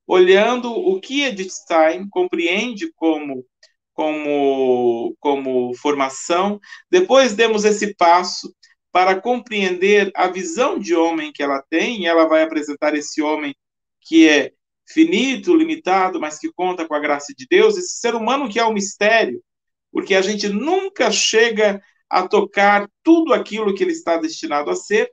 olhando 0.10 0.72
o 0.72 1.00
que 1.00 1.22
Edith 1.22 1.52
Stein 1.52 2.10
compreende 2.10 2.92
como 2.96 3.46
como 3.94 5.16
como 5.20 5.74
formação. 5.76 6.60
Depois 6.90 7.36
demos 7.36 7.64
esse 7.64 7.94
passo 7.96 8.52
para 8.92 9.22
compreender 9.22 10.12
a 10.16 10.28
visão 10.28 10.80
de 10.80 10.96
homem 10.96 11.32
que 11.32 11.44
ela 11.44 11.64
tem, 11.70 12.02
e 12.02 12.08
ela 12.08 12.28
vai 12.28 12.42
apresentar 12.42 12.96
esse 12.96 13.22
homem 13.22 13.54
que 14.02 14.28
é 14.28 14.52
finito, 14.88 15.56
limitado, 15.56 16.20
mas 16.20 16.40
que 16.40 16.52
conta 16.54 16.88
com 16.88 16.96
a 16.96 17.00
graça 17.00 17.32
de 17.38 17.46
Deus, 17.48 17.78
esse 17.78 18.00
ser 18.00 18.16
humano 18.16 18.50
que 18.50 18.60
é 18.60 18.66
um 18.66 18.74
mistério, 18.74 19.44
porque 19.92 20.16
a 20.16 20.22
gente 20.24 20.50
nunca 20.50 21.12
chega 21.12 21.80
a 22.10 22.28
tocar 22.28 22.90
tudo 23.04 23.32
aquilo 23.32 23.76
que 23.76 23.84
ele 23.84 23.92
está 23.92 24.18
destinado 24.18 24.72
a 24.72 24.76
ser, 24.76 25.12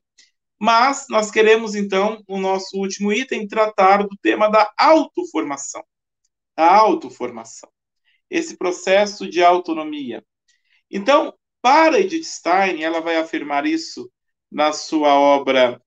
mas 0.59 1.07
nós 1.11 1.31
queremos, 1.31 1.75
então, 1.75 2.23
no 2.29 2.39
nosso 2.39 2.79
último 2.79 3.13
item, 3.13 3.47
tratar 3.47 4.03
do 4.03 4.17
tema 4.23 4.49
da 4.49 4.73
autoformação. 4.79 5.85
A 6.57 6.77
autoformação. 6.77 7.71
Esse 8.31 8.57
processo 8.57 9.29
de 9.29 9.43
autonomia. 9.43 10.25
Então, 10.91 11.35
para 11.61 12.01
Edith 12.01 12.25
Stein, 12.25 12.83
ela 12.83 13.01
vai 13.01 13.17
afirmar 13.17 13.67
isso 13.67 14.11
na 14.51 14.73
sua 14.73 15.15
obra 15.15 15.81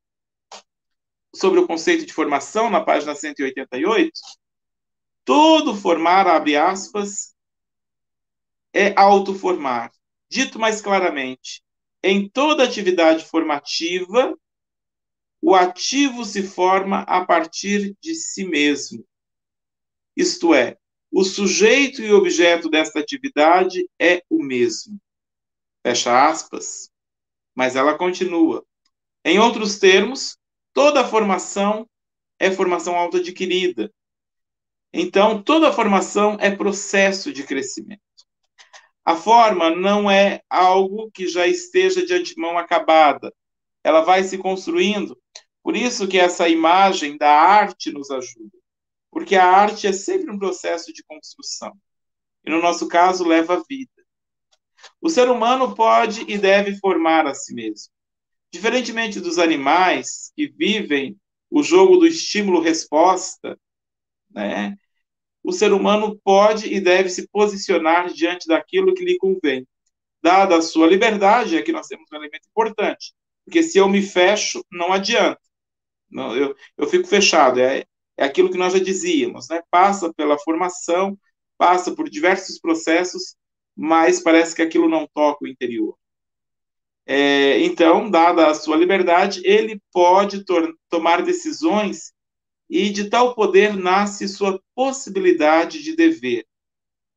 sobre 1.34 1.60
o 1.60 1.68
conceito 1.68 2.06
de 2.06 2.14
formação, 2.14 2.70
na 2.70 2.82
página 2.82 3.16
188. 3.16 4.12
Todo 5.24 5.76
formar, 5.76 6.28
abre 6.28 6.56
aspas, 6.56 7.36
é 8.74 8.94
autoformar. 9.00 9.92
Dito 10.30 10.60
mais 10.60 10.82
claramente, 10.82 11.64
em 12.04 12.30
toda 12.30 12.64
atividade 12.64 13.26
formativa, 13.26 14.36
o 15.42 15.56
ativo 15.56 16.26
se 16.26 16.44
forma 16.44 17.02
a 17.02 17.26
partir 17.26 17.96
de 18.02 18.14
si 18.16 18.46
mesmo. 18.46 19.06
Isto 20.16 20.54
é, 20.54 20.78
o 21.12 21.24
sujeito 21.24 22.02
e 22.02 22.12
objeto 22.12 22.70
desta 22.70 23.00
atividade 23.00 23.88
é 24.00 24.22
o 24.30 24.44
mesmo. 24.44 25.00
Fecha 25.82 26.28
aspas. 26.28 26.90
Mas 27.56 27.76
ela 27.76 27.98
continua. 27.98 28.66
Em 29.26 29.40
outros 29.40 29.80
termos, 29.80 30.38
toda 30.74 31.08
formação 31.08 31.90
é 32.38 32.52
formação 32.52 32.96
autoadquirida. 32.96 33.92
Então, 34.94 35.42
toda 35.42 35.74
formação 35.74 36.38
é 36.40 36.56
processo 36.56 37.32
de 37.32 37.44
crescimento. 37.44 38.02
A 39.04 39.16
forma 39.16 39.70
não 39.70 40.10
é 40.10 40.42
algo 40.50 41.10
que 41.12 41.28
já 41.28 41.48
esteja 41.48 42.06
de 42.06 42.14
antemão 42.14 42.58
acabada. 42.58 43.34
Ela 43.84 44.02
vai 44.02 44.24
se 44.24 44.38
construindo 44.38 45.18
por 45.64 45.76
isso 45.76 46.08
que 46.08 46.18
essa 46.18 46.48
imagem 46.50 47.18
da 47.18 47.30
arte 47.30 47.92
nos 47.92 48.10
ajuda, 48.10 48.58
porque 49.12 49.36
a 49.36 49.46
arte 49.46 49.88
é 49.88 49.94
sempre 49.94 50.32
um 50.32 50.40
processo 50.40 50.92
de 50.94 51.04
construção. 51.04 51.72
E 52.46 52.50
no 52.50 52.62
nosso 52.62 52.88
caso 52.88 53.24
leva 53.24 53.64
vida. 53.70 53.92
O 55.02 55.10
ser 55.10 55.30
humano 55.30 55.76
pode 55.76 56.24
e 56.28 56.38
deve 56.38 56.78
formar 56.78 57.28
a 57.28 57.36
si 57.36 57.54
mesmo. 57.54 57.92
Diferentemente 58.52 59.20
dos 59.20 59.38
animais 59.38 60.32
que 60.36 60.48
vivem 60.48 61.16
o 61.52 61.62
jogo 61.62 61.98
do 61.98 62.08
estímulo-resposta, 62.08 63.60
né? 64.32 64.78
O 65.44 65.52
ser 65.52 65.72
humano 65.72 66.20
pode 66.24 66.74
e 66.74 66.80
deve 66.80 67.10
se 67.10 67.28
posicionar 67.28 68.12
diante 68.12 68.48
daquilo 68.48 68.94
que 68.94 69.06
lhe 69.06 69.18
convém. 69.18 69.68
Dada 70.22 70.58
a 70.58 70.62
sua 70.62 70.88
liberdade, 70.88 71.58
aqui 71.58 71.72
nós 71.72 71.88
temos 71.88 72.12
um 72.12 72.16
elemento 72.16 72.48
importante, 72.50 73.14
porque 73.50 73.64
se 73.64 73.80
eu 73.80 73.90
me 73.90 74.04
fecho, 74.04 74.64
não 74.72 74.94
adianta. 74.94 75.42
Não, 76.10 76.36
eu, 76.38 76.56
eu 76.78 76.88
fico 76.88 77.08
fechado. 77.08 77.60
É, 77.60 77.84
é 78.16 78.24
aquilo 78.24 78.52
que 78.52 78.58
nós 78.58 78.74
já 78.74 78.80
dizíamos, 78.80 79.50
né? 79.50 79.64
Passa 79.72 80.14
pela 80.14 80.38
formação, 80.38 81.18
passa 81.58 81.96
por 81.96 82.08
diversos 82.08 82.60
processos, 82.60 83.36
mas 83.76 84.22
parece 84.22 84.56
que 84.56 84.62
aquilo 84.62 84.88
não 84.88 85.08
toca 85.12 85.46
o 85.46 85.48
interior. 85.48 85.98
É, 87.08 87.60
então, 87.62 88.08
dada 88.08 88.46
a 88.48 88.54
sua 88.54 88.78
liberdade, 88.78 89.42
ele 89.44 89.82
pode 89.92 90.46
tomar 90.88 91.24
decisões 91.24 92.14
e 92.70 92.92
de 92.92 93.10
tal 93.10 93.34
poder 93.34 93.76
nasce 93.76 94.28
sua 94.28 94.62
possibilidade 94.76 95.82
de 95.82 95.96
dever. 95.96 96.46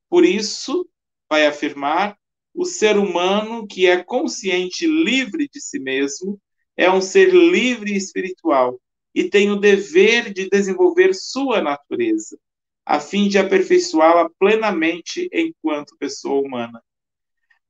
Por 0.08 0.24
isso, 0.24 0.88
vai 1.30 1.46
afirmar, 1.46 2.16
o 2.54 2.64
ser 2.64 2.98
humano 2.98 3.66
que 3.66 3.86
é 3.86 4.02
consciente 4.02 4.86
livre 4.86 5.48
de 5.48 5.60
si 5.60 5.78
mesmo 5.78 6.40
é 6.76 6.90
um 6.90 7.00
ser 7.00 7.32
livre 7.32 7.92
e 7.92 7.96
espiritual 7.96 8.80
e 9.14 9.28
tem 9.28 9.50
o 9.50 9.56
dever 9.56 10.32
de 10.32 10.48
desenvolver 10.48 11.14
sua 11.14 11.60
natureza, 11.60 12.38
a 12.84 12.98
fim 12.98 13.28
de 13.28 13.38
aperfeiçoá-la 13.38 14.28
plenamente 14.38 15.28
enquanto 15.32 15.96
pessoa 15.98 16.40
humana. 16.40 16.82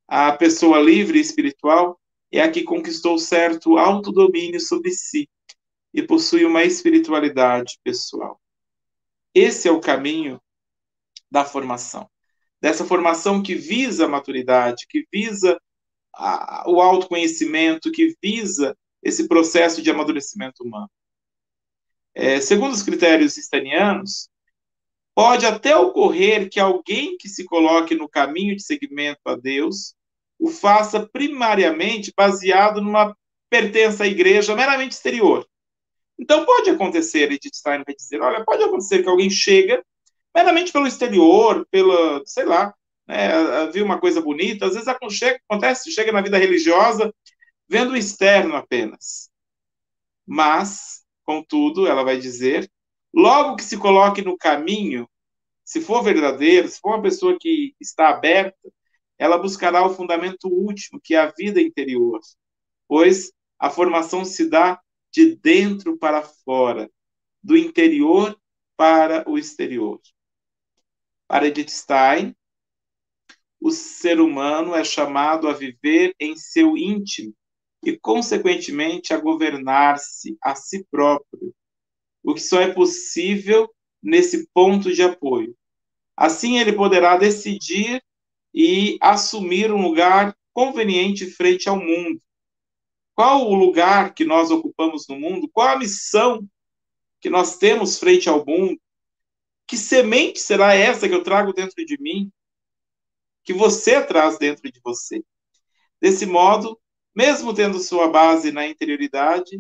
A 0.07 0.33
pessoa 0.33 0.81
livre 0.81 1.19
e 1.19 1.21
espiritual 1.21 1.99
é 2.31 2.41
a 2.41 2.51
que 2.51 2.63
conquistou 2.63 3.19
certo 3.19 3.77
autodomínio 3.77 4.61
sobre 4.61 4.91
si 4.93 5.29
e 5.93 6.03
possui 6.03 6.45
uma 6.45 6.65
espiritualidade 6.65 7.79
pessoal. 7.85 8.41
Esse 9.35 9.69
é 9.69 9.71
o 9.71 9.81
caminho 9.81 10.41
da 11.31 11.45
formação. 11.45 12.12
Dessa 12.63 12.85
formação 12.85 13.43
que 13.43 13.57
visa 13.57 14.07
a 14.07 14.09
maturidade, 14.09 14.87
que 14.89 15.05
visa 15.13 15.61
a, 16.15 16.65
o 16.69 16.81
autoconhecimento, 16.81 17.91
que 17.91 18.15
visa 18.23 18.77
esse 19.03 19.27
processo 19.27 19.83
de 19.83 19.91
amadurecimento 19.91 20.63
humano. 20.63 20.89
É, 22.15 22.41
segundo 22.41 22.73
os 22.73 22.83
critérios 22.83 23.37
stanianos, 23.37 24.29
pode 25.15 25.45
até 25.45 25.77
ocorrer 25.77 26.49
que 26.49 26.61
alguém 26.61 27.17
que 27.17 27.29
se 27.29 27.45
coloque 27.45 27.97
no 27.97 28.09
caminho 28.09 28.55
de 28.55 28.63
seguimento 28.63 29.21
a 29.27 29.35
Deus 29.35 29.95
o 30.39 30.49
faça 30.49 31.05
primariamente 31.07 32.13
baseado 32.17 32.81
numa 32.81 33.17
pertença 33.51 34.05
à 34.05 34.07
igreja 34.07 34.55
meramente 34.55 34.93
exterior. 34.93 35.47
Então 36.19 36.45
pode 36.45 36.71
acontecer, 36.71 37.31
Edith 37.31 37.55
Stein 37.55 37.83
vai 37.85 37.95
dizer, 37.95 38.21
olha, 38.21 38.45
pode 38.45 38.63
acontecer 38.63 39.03
que 39.03 39.09
alguém 39.09 39.31
chega 39.31 39.83
meramente 40.35 40.73
pelo 40.73 40.87
exterior, 40.87 41.67
pela, 41.71 42.23
sei 42.25 42.45
lá, 42.45 42.75
né, 43.07 43.67
viu 43.73 43.85
uma 43.85 43.99
coisa 43.99 44.21
bonita, 44.21 44.67
às 44.67 44.75
vezes 44.75 44.89
acontece, 44.89 45.91
chega 45.91 46.13
na 46.13 46.21
vida 46.21 46.39
religiosa 46.39 47.13
vendo 47.69 47.93
o 47.93 47.97
externo 47.97 48.55
apenas. 48.55 49.31
Mas, 50.27 51.05
contudo, 51.25 51.87
ela 51.87 52.03
vai 52.03 52.19
dizer, 52.19 52.71
logo 53.13 53.57
que 53.57 53.65
se 53.65 53.79
coloque 53.79 54.23
no 54.23 54.37
caminho, 54.37 55.09
se 55.65 55.81
for 55.81 56.03
verdadeiro, 56.03 56.69
se 56.69 56.81
for 56.81 56.91
uma 56.91 57.03
pessoa 57.03 57.37
que 57.39 57.75
está 57.81 58.11
aberta, 58.11 58.73
ela 59.19 59.39
buscará 59.39 59.85
o 59.87 59.95
fundamento 59.95 60.49
último, 60.49 61.01
que 61.03 61.15
é 61.15 61.19
a 61.21 61.33
vida 61.37 61.61
interior, 61.61 62.21
pois 62.89 63.33
a 63.59 63.71
formação 63.71 64.25
se 64.25 64.49
dá 64.49 64.81
de 65.11 65.37
dentro 65.37 65.97
para 65.97 66.23
fora, 66.23 66.91
do 67.43 67.57
interior 67.57 68.37
para 68.77 69.29
o 69.29 69.39
exterior. 69.39 70.01
Para 71.33 71.47
Edith 71.47 71.71
Stein, 71.71 72.37
o 73.59 73.71
ser 73.71 74.21
humano 74.21 74.75
é 74.75 74.85
chamado 74.85 75.49
a 75.49 75.55
viver 75.55 76.15
em 76.21 76.37
seu 76.37 76.77
íntimo 76.77 77.33
e, 77.83 77.97
consequentemente, 77.97 79.15
a 79.15 79.17
governar-se 79.17 80.37
a 80.43 80.55
si 80.55 80.87
próprio, 80.91 81.55
o 82.23 82.35
que 82.35 82.41
só 82.43 82.61
é 82.61 82.71
possível 82.71 83.67
nesse 84.03 84.47
ponto 84.53 84.93
de 84.93 85.03
apoio. 85.03 85.57
Assim, 86.15 86.59
ele 86.59 86.75
poderá 86.75 87.17
decidir 87.17 88.05
e 88.53 88.99
assumir 89.01 89.73
um 89.73 89.81
lugar 89.81 90.37
conveniente 90.53 91.31
frente 91.31 91.67
ao 91.67 91.79
mundo, 91.79 92.21
qual 93.15 93.51
o 93.51 93.55
lugar 93.55 94.13
que 94.13 94.27
nós 94.27 94.51
ocupamos 94.51 95.09
no 95.09 95.19
mundo? 95.19 95.49
Qual 95.51 95.67
a 95.67 95.79
missão 95.79 96.47
que 97.23 97.31
nós 97.31 97.57
temos 97.57 97.99
frente 97.99 98.29
ao 98.29 98.45
mundo? 98.45 98.79
Que 99.73 99.79
semente 99.79 100.39
será 100.39 100.75
essa 100.75 101.09
que 101.09 101.15
eu 101.15 101.23
trago 101.23 101.51
dentro 101.51 101.83
de 101.83 101.99
mim? 101.99 102.31
Que 103.43 103.55
você 103.55 104.05
traz 104.05 104.37
dentro 104.37 104.71
de 104.71 104.79
você? 104.85 105.25
Desse 105.99 106.27
modo, 106.27 106.79
mesmo 107.17 107.55
tendo 107.55 107.79
sua 107.79 108.07
base 108.07 108.53
na 108.53 108.67
interioridade, 108.67 109.59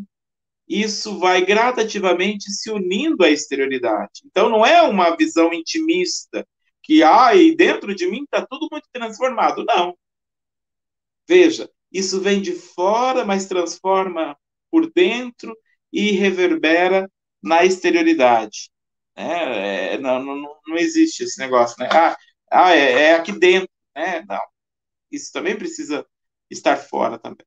isso 0.69 1.19
vai 1.19 1.43
gradativamente 1.47 2.53
se 2.53 2.71
unindo 2.71 3.25
à 3.25 3.31
exterioridade. 3.31 4.21
Então, 4.27 4.51
não 4.51 4.67
é 4.67 4.83
uma 4.83 5.17
visão 5.17 5.51
intimista, 5.51 6.47
que, 6.83 7.03
ai, 7.03 7.53
dentro 7.53 7.95
de 7.95 8.07
mim 8.07 8.25
está 8.25 8.45
tudo 8.45 8.69
muito 8.71 8.91
transformado. 8.93 9.65
Não. 9.65 9.97
Veja, 11.27 11.71
isso 11.91 12.21
vem 12.21 12.43
de 12.43 12.53
fora, 12.53 13.25
mas 13.25 13.47
transforma 13.47 14.37
por 14.71 14.93
dentro 14.93 15.57
e 15.91 16.11
reverbera 16.11 17.11
na 17.43 17.65
exterioridade. 17.65 18.72
É, 19.15 19.95
é, 19.95 19.99
não, 19.99 20.23
não, 20.25 20.57
não 20.67 20.77
existe 20.77 21.25
esse 21.25 21.39
negócio, 21.39 21.77
né? 21.79 21.89
Ah, 21.93 22.17
ah 22.51 22.75
é, 22.75 22.93
é 23.05 23.15
aqui 23.15 23.33
dentro, 23.33 23.69
né? 23.95 24.25
Não. 24.29 24.41
Isso 25.11 25.33
também 25.33 25.57
precisa 25.57 26.07
estar 26.51 26.77
fora 26.77 27.19
também. 27.19 27.47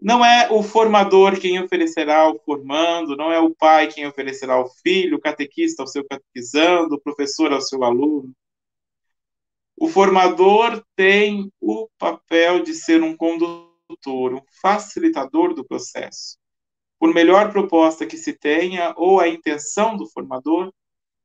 Não 0.00 0.24
é 0.24 0.50
o 0.50 0.62
formador 0.64 1.38
quem 1.38 1.62
oferecerá 1.62 2.28
o 2.28 2.38
formando, 2.40 3.16
não 3.16 3.30
é 3.32 3.38
o 3.38 3.54
pai 3.54 3.86
quem 3.86 4.04
oferecerá 4.06 4.60
o 4.60 4.68
filho, 4.82 5.16
o 5.16 5.20
catequista 5.20 5.82
ao 5.82 5.86
seu 5.86 6.04
catequizando, 6.04 6.96
o 6.96 7.00
professor 7.00 7.52
ao 7.52 7.60
seu 7.60 7.84
aluno. 7.84 8.34
O 9.76 9.88
formador 9.88 10.84
tem 10.96 11.52
o 11.60 11.88
papel 11.98 12.62
de 12.62 12.74
ser 12.74 13.02
um 13.02 13.16
condutor, 13.16 14.34
um 14.34 14.42
facilitador 14.60 15.54
do 15.54 15.64
processo. 15.64 16.36
Por 17.02 17.12
melhor 17.12 17.50
proposta 17.50 18.06
que 18.06 18.16
se 18.16 18.32
tenha 18.32 18.94
ou 18.96 19.18
a 19.18 19.26
intenção 19.26 19.96
do 19.96 20.06
formador, 20.06 20.72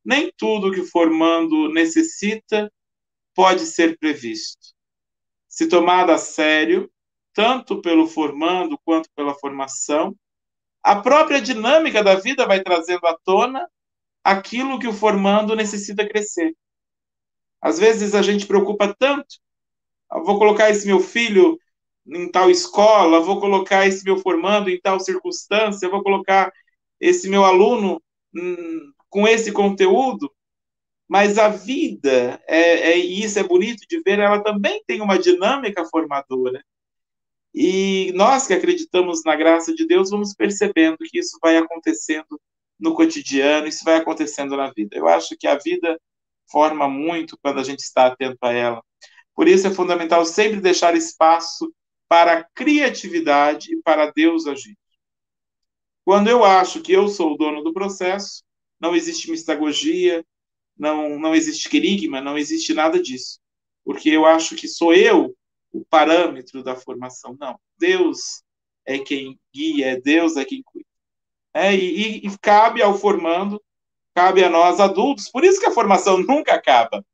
nem 0.04 0.28
tudo 0.36 0.72
que 0.72 0.80
o 0.80 0.84
formando 0.84 1.72
necessita 1.72 2.68
pode 3.32 3.60
ser 3.64 3.96
previsto. 3.96 4.74
Se 5.46 5.68
tomada 5.68 6.16
a 6.16 6.18
sério, 6.18 6.90
tanto 7.32 7.80
pelo 7.80 8.08
formando 8.08 8.76
quanto 8.84 9.08
pela 9.14 9.36
formação, 9.36 10.16
a 10.82 10.96
própria 10.96 11.40
dinâmica 11.40 12.02
da 12.02 12.16
vida 12.16 12.44
vai 12.44 12.60
trazendo 12.60 13.06
à 13.06 13.16
tona 13.16 13.64
aquilo 14.24 14.80
que 14.80 14.88
o 14.88 14.92
formando 14.92 15.54
necessita 15.54 16.08
crescer. 16.08 16.56
Às 17.62 17.78
vezes 17.78 18.16
a 18.16 18.22
gente 18.22 18.48
preocupa 18.48 18.96
tanto. 18.98 19.36
Eu 20.12 20.24
vou 20.24 20.40
colocar 20.40 20.70
esse 20.70 20.88
meu 20.88 20.98
filho 20.98 21.56
em 22.08 22.30
tal 22.30 22.50
escola, 22.50 23.20
vou 23.20 23.40
colocar 23.40 23.86
esse 23.86 24.04
meu 24.04 24.18
formando 24.18 24.70
em 24.70 24.80
tal 24.80 24.98
circunstância, 25.00 25.88
vou 25.88 26.02
colocar 26.02 26.52
esse 27.00 27.28
meu 27.28 27.44
aluno 27.44 28.02
hum, 28.34 28.92
com 29.08 29.26
esse 29.26 29.52
conteúdo. 29.52 30.32
Mas 31.08 31.38
a 31.38 31.48
vida, 31.48 32.42
é, 32.46 32.92
é, 32.92 32.98
e 32.98 33.22
isso 33.22 33.38
é 33.38 33.42
bonito 33.42 33.86
de 33.88 34.00
ver, 34.02 34.18
ela 34.18 34.42
também 34.42 34.82
tem 34.86 35.00
uma 35.00 35.18
dinâmica 35.18 35.84
formadora. 35.86 36.62
E 37.54 38.12
nós 38.14 38.46
que 38.46 38.52
acreditamos 38.52 39.22
na 39.24 39.34
graça 39.34 39.74
de 39.74 39.86
Deus, 39.86 40.10
vamos 40.10 40.34
percebendo 40.34 40.98
que 40.98 41.18
isso 41.18 41.38
vai 41.42 41.56
acontecendo 41.56 42.38
no 42.78 42.94
cotidiano, 42.94 43.66
isso 43.66 43.84
vai 43.84 43.96
acontecendo 43.96 44.56
na 44.56 44.70
vida. 44.70 44.96
Eu 44.96 45.08
acho 45.08 45.36
que 45.38 45.46
a 45.46 45.56
vida 45.56 45.98
forma 46.50 46.88
muito 46.88 47.38
quando 47.42 47.58
a 47.58 47.64
gente 47.64 47.80
está 47.80 48.06
atento 48.06 48.38
a 48.42 48.52
ela. 48.52 48.82
Por 49.34 49.48
isso 49.48 49.66
é 49.66 49.70
fundamental 49.70 50.24
sempre 50.26 50.60
deixar 50.60 50.94
espaço 50.94 51.72
para 52.08 52.38
a 52.38 52.44
criatividade 52.44 53.74
e 53.74 53.82
para 53.82 54.10
Deus 54.10 54.46
agir. 54.46 54.76
Quando 56.04 56.28
eu 56.28 56.44
acho 56.44 56.80
que 56.80 56.92
eu 56.92 57.08
sou 57.08 57.34
o 57.34 57.36
dono 57.36 57.62
do 57.62 57.72
processo, 57.72 58.42
não 58.80 58.96
existe 58.96 59.30
mistagogia, 59.30 60.24
não, 60.76 61.18
não 61.18 61.34
existe 61.34 61.68
querigma, 61.68 62.20
não 62.20 62.38
existe 62.38 62.72
nada 62.72 63.00
disso. 63.00 63.38
Porque 63.84 64.08
eu 64.08 64.24
acho 64.24 64.56
que 64.56 64.66
sou 64.66 64.94
eu 64.94 65.36
o 65.72 65.84
parâmetro 65.84 66.62
da 66.62 66.74
formação. 66.74 67.36
Não, 67.38 67.58
Deus 67.76 68.42
é 68.86 68.98
quem 68.98 69.38
guia, 69.54 69.92
é 69.92 70.00
Deus 70.00 70.36
é 70.36 70.44
quem 70.44 70.62
cuida. 70.62 70.88
É, 71.52 71.74
e, 71.74 72.26
e 72.26 72.38
cabe 72.38 72.80
ao 72.80 72.96
formando 72.96 73.60
cabe 74.18 74.42
a 74.42 74.50
nós 74.50 74.80
adultos. 74.80 75.30
Por 75.30 75.44
isso 75.44 75.60
que 75.60 75.66
a 75.66 75.70
formação 75.70 76.18
nunca 76.26 76.52
acaba. 76.54 77.04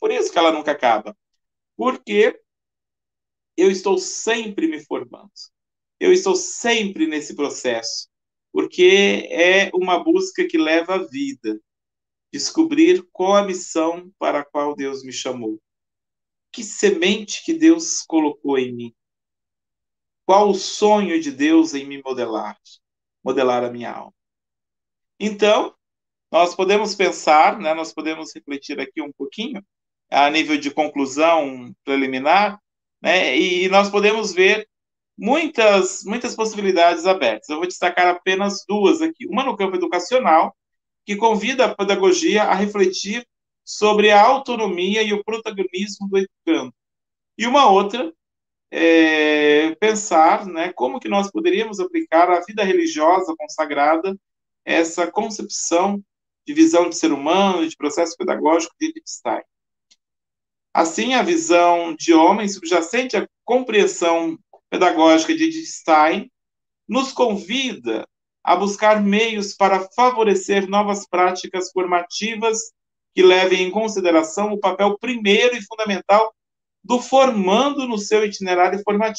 Por 0.00 0.10
isso 0.10 0.32
que 0.32 0.38
ela 0.38 0.50
nunca 0.50 0.72
acaba. 0.72 1.16
Porque 1.76 2.40
eu 3.58 3.72
estou 3.72 3.98
sempre 3.98 4.68
me 4.68 4.80
formando. 4.84 5.32
Eu 5.98 6.12
estou 6.12 6.36
sempre 6.36 7.08
nesse 7.08 7.34
processo. 7.34 8.08
Porque 8.52 9.28
é 9.32 9.68
uma 9.74 10.02
busca 10.02 10.46
que 10.46 10.56
leva 10.56 10.94
à 10.94 11.04
vida. 11.04 11.60
Descobrir 12.32 13.04
qual 13.10 13.34
a 13.34 13.44
missão 13.44 14.12
para 14.16 14.40
a 14.40 14.44
qual 14.44 14.76
Deus 14.76 15.02
me 15.02 15.12
chamou. 15.12 15.60
Que 16.52 16.62
semente 16.62 17.44
que 17.44 17.52
Deus 17.52 18.02
colocou 18.02 18.56
em 18.56 18.72
mim? 18.72 18.94
Qual 20.24 20.50
o 20.50 20.54
sonho 20.54 21.20
de 21.20 21.32
Deus 21.32 21.74
em 21.74 21.84
me 21.84 22.00
modelar? 22.00 22.56
Modelar 23.24 23.64
a 23.64 23.70
minha 23.70 23.90
alma. 23.90 24.14
Então, 25.18 25.74
nós 26.30 26.54
podemos 26.54 26.94
pensar, 26.94 27.58
né, 27.58 27.74
nós 27.74 27.92
podemos 27.92 28.32
refletir 28.32 28.78
aqui 28.78 29.02
um 29.02 29.10
pouquinho, 29.10 29.64
a 30.08 30.30
nível 30.30 30.56
de 30.56 30.70
conclusão 30.70 31.74
preliminar, 31.84 32.60
né, 33.00 33.36
e 33.36 33.68
nós 33.68 33.90
podemos 33.90 34.32
ver 34.32 34.68
muitas, 35.16 36.04
muitas 36.04 36.34
possibilidades 36.34 37.06
abertas. 37.06 37.48
Eu 37.48 37.56
vou 37.56 37.66
destacar 37.66 38.06
apenas 38.06 38.64
duas 38.66 39.02
aqui. 39.02 39.26
Uma 39.26 39.44
no 39.44 39.56
campo 39.56 39.76
educacional, 39.76 40.56
que 41.04 41.16
convida 41.16 41.64
a 41.64 41.74
pedagogia 41.74 42.44
a 42.44 42.54
refletir 42.54 43.26
sobre 43.64 44.10
a 44.10 44.22
autonomia 44.22 45.02
e 45.02 45.12
o 45.12 45.24
protagonismo 45.24 46.08
do 46.08 46.18
educando. 46.18 46.72
E 47.36 47.46
uma 47.46 47.70
outra, 47.70 48.12
é, 48.70 49.74
pensar 49.76 50.46
né, 50.46 50.72
como 50.72 51.00
que 51.00 51.08
nós 51.08 51.30
poderíamos 51.30 51.80
aplicar 51.80 52.30
à 52.30 52.40
vida 52.40 52.62
religiosa 52.62 53.34
consagrada 53.36 54.16
essa 54.64 55.10
concepção 55.10 56.02
de 56.46 56.54
visão 56.54 56.88
de 56.88 56.96
ser 56.96 57.12
humano, 57.12 57.66
de 57.66 57.76
processo 57.76 58.16
pedagógico 58.16 58.74
de 58.80 58.92
Stein. 59.06 59.42
Assim, 60.78 61.12
a 61.12 61.24
visão 61.24 61.92
de 61.98 62.14
homem 62.14 62.46
subjacente 62.46 63.16
à 63.16 63.26
compreensão 63.44 64.38
pedagógica 64.70 65.34
de 65.34 65.66
Stein 65.66 66.30
nos 66.88 67.10
convida 67.10 68.06
a 68.44 68.54
buscar 68.54 69.02
meios 69.02 69.56
para 69.56 69.88
favorecer 69.96 70.68
novas 70.68 71.04
práticas 71.04 71.72
formativas 71.72 72.72
que 73.12 73.24
levem 73.24 73.62
em 73.62 73.72
consideração 73.72 74.52
o 74.52 74.60
papel 74.60 74.96
primeiro 75.00 75.56
e 75.56 75.66
fundamental 75.66 76.32
do 76.84 77.02
formando 77.02 77.88
no 77.88 77.98
seu 77.98 78.24
itinerário 78.24 78.80
formativo. 78.84 79.16